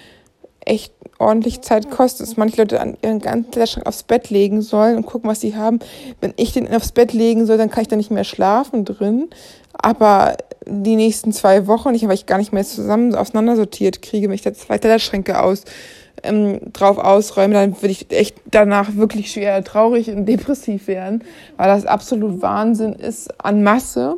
echt 0.61 0.93
ordentlich 1.19 1.63
Zeit 1.63 1.91
kostet, 1.91 2.27
dass 2.27 2.37
manche 2.37 2.59
Leute 2.59 2.81
an 2.81 2.97
ihren 3.03 3.21
ganzen 3.21 3.51
Kleiderschrank 3.51 3.87
aufs 3.87 4.03
Bett 4.03 4.31
legen 4.31 4.63
sollen 4.63 4.97
und 4.97 5.07
gucken, 5.07 5.31
was 5.31 5.41
sie 5.41 5.57
haben. 5.57 5.79
Wenn 6.21 6.35
ich 6.37 6.53
den 6.53 6.73
aufs 6.75 6.93
Bett 6.93 7.13
legen 7.13 7.47
soll, 7.47 7.59
dann 7.59 7.71
kann 7.71 7.83
ich 7.83 7.89
da 7.89 7.97
nicht 7.97 8.11
mehr 8.11 8.25
schlafen 8.25 8.85
drin. 8.85 9.29
Aber 9.73 10.37
die 10.67 10.97
nächsten 10.97 11.33
zwei 11.33 11.67
Wochen, 11.67 11.95
ich, 11.95 12.07
weil 12.07 12.15
ich 12.15 12.27
gar 12.27 12.39
nicht 12.39 12.53
mehr 12.53 12.65
zusammen 12.65 13.15
auseinandersortiert 13.15 14.03
kriege, 14.03 14.29
wenn 14.29 14.35
ich 14.35 14.43
da 14.43 14.53
zwei 14.53 14.79
Kleiderschränke 14.79 15.41
aus, 15.41 15.65
ähm, 16.23 16.61
drauf 16.73 16.99
ausräume, 16.99 17.55
dann 17.55 17.81
würde 17.83 17.93
ich 17.93 18.11
echt 18.11 18.37
danach 18.47 18.97
wirklich 18.97 19.31
schwer 19.31 19.63
traurig 19.63 20.11
und 20.11 20.27
depressiv 20.27 20.89
werden, 20.89 21.23
weil 21.57 21.69
das 21.69 21.87
absolut 21.87 22.43
Wahnsinn 22.43 22.95
ist 22.95 23.29
an 23.43 23.63
Masse. 23.63 24.17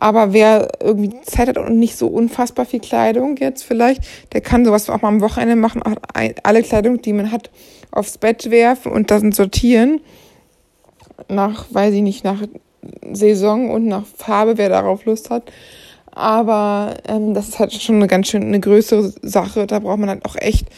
Aber 0.00 0.32
wer 0.32 0.68
irgendwie 0.80 1.12
Zeit 1.22 1.48
hat 1.48 1.58
und 1.58 1.78
nicht 1.78 1.96
so 1.96 2.06
unfassbar 2.06 2.64
viel 2.66 2.80
Kleidung 2.80 3.36
jetzt 3.36 3.62
vielleicht, 3.62 4.02
der 4.32 4.40
kann 4.40 4.64
sowas 4.64 4.88
auch 4.90 5.02
mal 5.02 5.08
am 5.08 5.20
Wochenende 5.20 5.56
machen, 5.56 5.82
alle 6.42 6.62
Kleidung, 6.62 7.02
die 7.02 7.12
man 7.12 7.32
hat, 7.32 7.50
aufs 7.90 8.18
Bett 8.18 8.50
werfen 8.50 8.92
und 8.92 9.10
dann 9.10 9.32
sortieren. 9.32 10.00
Nach, 11.28 11.66
weiß 11.70 11.94
ich 11.94 12.02
nicht, 12.02 12.24
nach 12.24 12.42
Saison 13.12 13.70
und 13.70 13.86
nach 13.86 14.04
Farbe, 14.06 14.56
wer 14.56 14.68
darauf 14.68 15.04
Lust 15.04 15.30
hat. 15.30 15.50
Aber 16.12 16.96
ähm, 17.06 17.34
das 17.34 17.48
ist 17.48 17.58
halt 17.58 17.72
schon 17.72 17.96
eine 17.96 18.06
ganz 18.06 18.28
schön 18.28 18.42
eine 18.42 18.60
größere 18.60 19.12
Sache. 19.22 19.66
Da 19.66 19.78
braucht 19.78 19.98
man 19.98 20.08
halt 20.08 20.24
auch 20.24 20.36
echt 20.36 20.68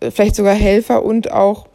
äh, 0.00 0.10
vielleicht 0.10 0.36
sogar 0.36 0.54
Helfer 0.54 1.04
und 1.04 1.30
auch 1.30 1.66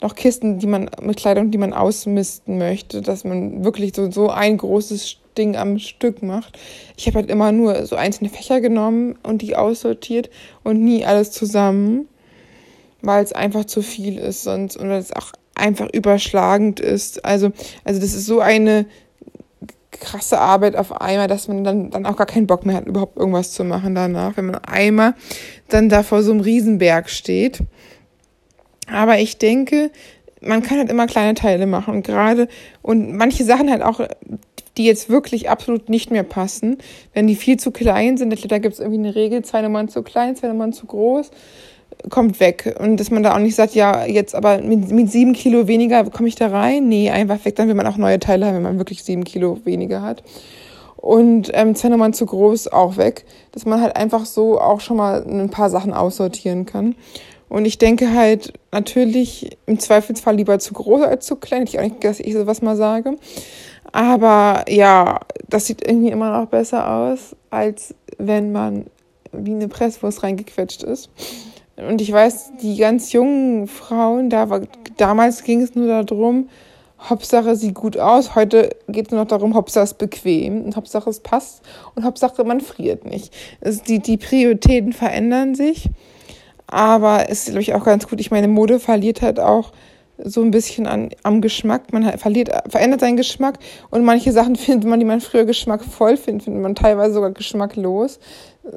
noch 0.00 0.14
Kisten, 0.14 0.58
die 0.58 0.66
man 0.66 0.90
mit 1.00 1.16
Kleidung, 1.16 1.50
die 1.50 1.58
man 1.58 1.72
ausmisten 1.72 2.58
möchte, 2.58 3.02
dass 3.02 3.24
man 3.24 3.64
wirklich 3.64 3.94
so, 3.94 4.10
so 4.10 4.30
ein 4.30 4.58
großes 4.58 5.08
Ding 5.36 5.56
am 5.56 5.78
Stück 5.78 6.22
macht. 6.22 6.58
Ich 6.96 7.06
habe 7.06 7.18
halt 7.18 7.30
immer 7.30 7.52
nur 7.52 7.86
so 7.86 7.96
einzelne 7.96 8.30
Fächer 8.30 8.60
genommen 8.60 9.18
und 9.22 9.42
die 9.42 9.56
aussortiert 9.56 10.30
und 10.62 10.82
nie 10.82 11.04
alles 11.04 11.30
zusammen, 11.30 12.08
weil 13.00 13.24
es 13.24 13.32
einfach 13.32 13.64
zu 13.64 13.82
viel 13.82 14.18
ist 14.18 14.42
sonst 14.42 14.76
und 14.76 14.88
weil 14.88 15.00
es 15.00 15.12
auch 15.12 15.32
einfach 15.54 15.88
überschlagend 15.92 16.80
ist. 16.80 17.24
Also, 17.24 17.52
also 17.84 18.00
das 18.00 18.14
ist 18.14 18.26
so 18.26 18.40
eine 18.40 18.86
krasse 19.90 20.38
Arbeit 20.38 20.76
auf 20.76 21.00
einmal, 21.00 21.28
dass 21.28 21.48
man 21.48 21.64
dann, 21.64 21.90
dann 21.90 22.06
auch 22.06 22.16
gar 22.16 22.26
keinen 22.26 22.46
Bock 22.46 22.66
mehr 22.66 22.76
hat, 22.76 22.86
überhaupt 22.86 23.16
irgendwas 23.16 23.52
zu 23.52 23.62
machen 23.64 23.94
danach, 23.94 24.36
wenn 24.36 24.46
man 24.46 24.56
einmal 24.64 25.14
dann 25.68 25.88
da 25.88 26.02
vor 26.02 26.22
so 26.22 26.32
einem 26.32 26.40
Riesenberg 26.40 27.08
steht. 27.08 27.60
Aber 28.90 29.18
ich 29.18 29.38
denke, 29.38 29.90
man 30.40 30.62
kann 30.62 30.78
halt 30.78 30.90
immer 30.90 31.06
kleine 31.06 31.34
Teile 31.34 31.66
machen 31.66 31.94
und 31.94 32.06
gerade 32.06 32.48
und 32.82 33.16
manche 33.16 33.44
Sachen 33.44 33.70
halt 33.70 33.82
auch 33.82 34.00
die 34.76 34.84
jetzt 34.84 35.08
wirklich 35.08 35.50
absolut 35.50 35.88
nicht 35.88 36.10
mehr 36.10 36.22
passen. 36.22 36.78
Wenn 37.12 37.26
die 37.26 37.36
viel 37.36 37.58
zu 37.58 37.70
klein 37.70 38.16
sind, 38.16 38.30
da 38.50 38.58
gibt 38.58 38.74
es 38.74 38.80
irgendwie 38.80 39.00
eine 39.00 39.14
Regel, 39.14 39.42
zwei 39.44 39.62
Nummern 39.62 39.88
zu 39.88 40.02
klein, 40.02 40.36
zwei 40.36 40.48
Nummern 40.48 40.72
zu 40.72 40.86
groß, 40.86 41.30
kommt 42.10 42.40
weg. 42.40 42.76
Und 42.78 42.98
dass 42.98 43.10
man 43.10 43.22
da 43.22 43.34
auch 43.34 43.38
nicht 43.38 43.54
sagt, 43.54 43.74
ja, 43.74 44.06
jetzt 44.06 44.34
aber 44.34 44.58
mit, 44.58 44.90
mit 44.90 45.10
sieben 45.10 45.34
Kilo 45.34 45.68
weniger 45.68 46.04
komme 46.10 46.28
ich 46.28 46.34
da 46.34 46.48
rein. 46.48 46.88
Nee, 46.88 47.10
einfach 47.10 47.44
weg. 47.44 47.56
Dann 47.56 47.68
will 47.68 47.74
man 47.74 47.86
auch 47.86 47.96
neue 47.96 48.18
Teile 48.18 48.46
haben, 48.46 48.56
wenn 48.56 48.62
man 48.62 48.78
wirklich 48.78 49.04
sieben 49.04 49.24
Kilo 49.24 49.58
weniger 49.64 50.02
hat. 50.02 50.22
Und 50.96 51.50
ähm, 51.52 51.74
zwei 51.74 51.88
Nummern 51.88 52.12
zu 52.12 52.24
groß 52.26 52.68
auch 52.68 52.96
weg. 52.96 53.24
Dass 53.52 53.66
man 53.66 53.80
halt 53.80 53.96
einfach 53.96 54.24
so 54.24 54.60
auch 54.60 54.80
schon 54.80 54.96
mal 54.96 55.24
ein 55.24 55.50
paar 55.50 55.68
Sachen 55.68 55.92
aussortieren 55.92 56.64
kann. 56.64 56.94
Und 57.48 57.66
ich 57.66 57.76
denke 57.76 58.14
halt 58.14 58.54
natürlich 58.70 59.58
im 59.66 59.78
Zweifelsfall 59.78 60.36
lieber 60.36 60.58
zu 60.58 60.72
groß 60.72 61.02
als 61.02 61.26
zu 61.26 61.36
klein. 61.36 61.64
Ich 61.64 61.78
auch 61.78 61.82
nicht, 61.82 62.02
dass 62.02 62.18
ich 62.18 62.32
sowas 62.32 62.62
mal 62.62 62.76
sage. 62.76 63.16
Aber 63.92 64.64
ja, 64.68 65.20
das 65.48 65.66
sieht 65.66 65.86
irgendwie 65.86 66.10
immer 66.10 66.38
noch 66.38 66.48
besser 66.48 66.90
aus, 66.90 67.36
als 67.50 67.94
wenn 68.18 68.50
man 68.50 68.86
wie 69.32 69.52
eine 69.52 69.68
Presswurst 69.68 70.22
reingequetscht 70.22 70.82
ist. 70.82 71.10
Und 71.76 72.00
ich 72.00 72.12
weiß, 72.12 72.52
die 72.62 72.76
ganz 72.76 73.12
jungen 73.12 73.66
Frauen, 73.66 74.30
da 74.30 74.50
war, 74.50 74.62
damals 74.96 75.42
ging 75.44 75.62
es 75.62 75.74
nur 75.74 75.86
darum, 76.02 76.48
Hauptsache 77.08 77.56
sieht 77.56 77.74
gut 77.74 77.96
aus. 77.96 78.34
Heute 78.34 78.70
geht 78.88 79.06
es 79.06 79.10
nur 79.10 79.20
noch 79.22 79.28
darum, 79.28 79.54
Hauptsache 79.54 79.84
ist 79.84 79.98
bequem 79.98 80.64
und 80.64 80.76
Hauptsache 80.76 81.10
es 81.10 81.20
passt 81.20 81.62
und 81.94 82.04
Hauptsache 82.04 82.44
man 82.44 82.60
friert 82.60 83.04
nicht. 83.04 83.34
Also 83.60 83.82
die, 83.82 83.98
die 83.98 84.16
Prioritäten 84.16 84.92
verändern 84.92 85.54
sich, 85.54 85.88
aber 86.66 87.28
es 87.28 87.40
ist, 87.40 87.46
glaube 87.46 87.62
ich, 87.62 87.74
auch 87.74 87.84
ganz 87.84 88.08
gut. 88.08 88.20
Ich 88.20 88.30
meine, 88.30 88.48
Mode 88.48 88.78
verliert 88.78 89.20
halt 89.22 89.40
auch 89.40 89.72
so 90.18 90.42
ein 90.42 90.50
bisschen 90.50 90.86
an, 90.86 91.10
am 91.22 91.40
Geschmack. 91.40 91.92
Man 91.92 92.18
verliert, 92.18 92.50
verändert 92.68 93.00
seinen 93.00 93.16
Geschmack 93.16 93.58
und 93.90 94.04
manche 94.04 94.32
Sachen 94.32 94.56
findet 94.56 94.88
man, 94.88 94.98
die 94.98 95.06
man 95.06 95.20
früher 95.20 95.44
geschmackvoll 95.44 96.16
findet, 96.16 96.44
findet 96.44 96.62
man 96.62 96.74
teilweise 96.74 97.14
sogar 97.14 97.30
geschmacklos. 97.30 98.18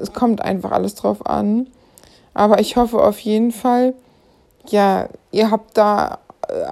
Es 0.00 0.12
kommt 0.12 0.42
einfach 0.42 0.72
alles 0.72 0.94
drauf 0.94 1.24
an. 1.26 1.68
Aber 2.34 2.60
ich 2.60 2.76
hoffe 2.76 3.02
auf 3.02 3.18
jeden 3.20 3.50
Fall, 3.50 3.94
ja, 4.68 5.08
ihr 5.30 5.50
habt 5.50 5.78
da 5.78 6.18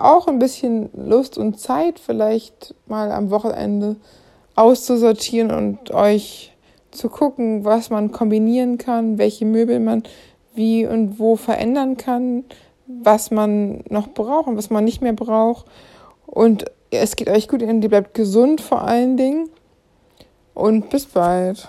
auch 0.01 0.29
ein 0.29 0.39
bisschen 0.39 0.91
Lust 0.95 1.39
und 1.39 1.59
Zeit, 1.59 1.99
vielleicht 1.99 2.75
mal 2.87 3.11
am 3.11 3.31
Wochenende 3.31 3.97
auszusortieren 4.55 5.51
und 5.51 5.91
euch 5.91 6.53
zu 6.91 7.09
gucken, 7.09 7.65
was 7.65 7.91
man 7.91 8.13
kombinieren 8.13 8.79
kann, 8.79 9.19
welche 9.19 9.45
Möbel 9.45 9.81
man 9.81 10.05
wie 10.55 10.87
und 10.87 11.19
wo 11.19 11.35
verändern 11.35 11.97
kann 11.97 12.45
was 12.87 13.31
man 13.31 13.83
noch 13.89 14.09
braucht 14.09 14.49
und 14.49 14.57
was 14.57 14.71
man 14.71 14.85
nicht 14.85 15.03
mehr 15.03 15.13
braucht. 15.13 15.67
Und 16.27 16.65
es 16.91 17.17
geht 17.17 17.29
euch 17.29 17.49
gut, 17.49 17.63
ihr 17.63 17.89
bleibt 17.89 18.15
gesund 18.15 18.61
vor 18.61 18.83
allen 18.83 19.17
Dingen. 19.17 19.49
Und 20.55 20.91
bis 20.91 21.07
bald. 21.07 21.69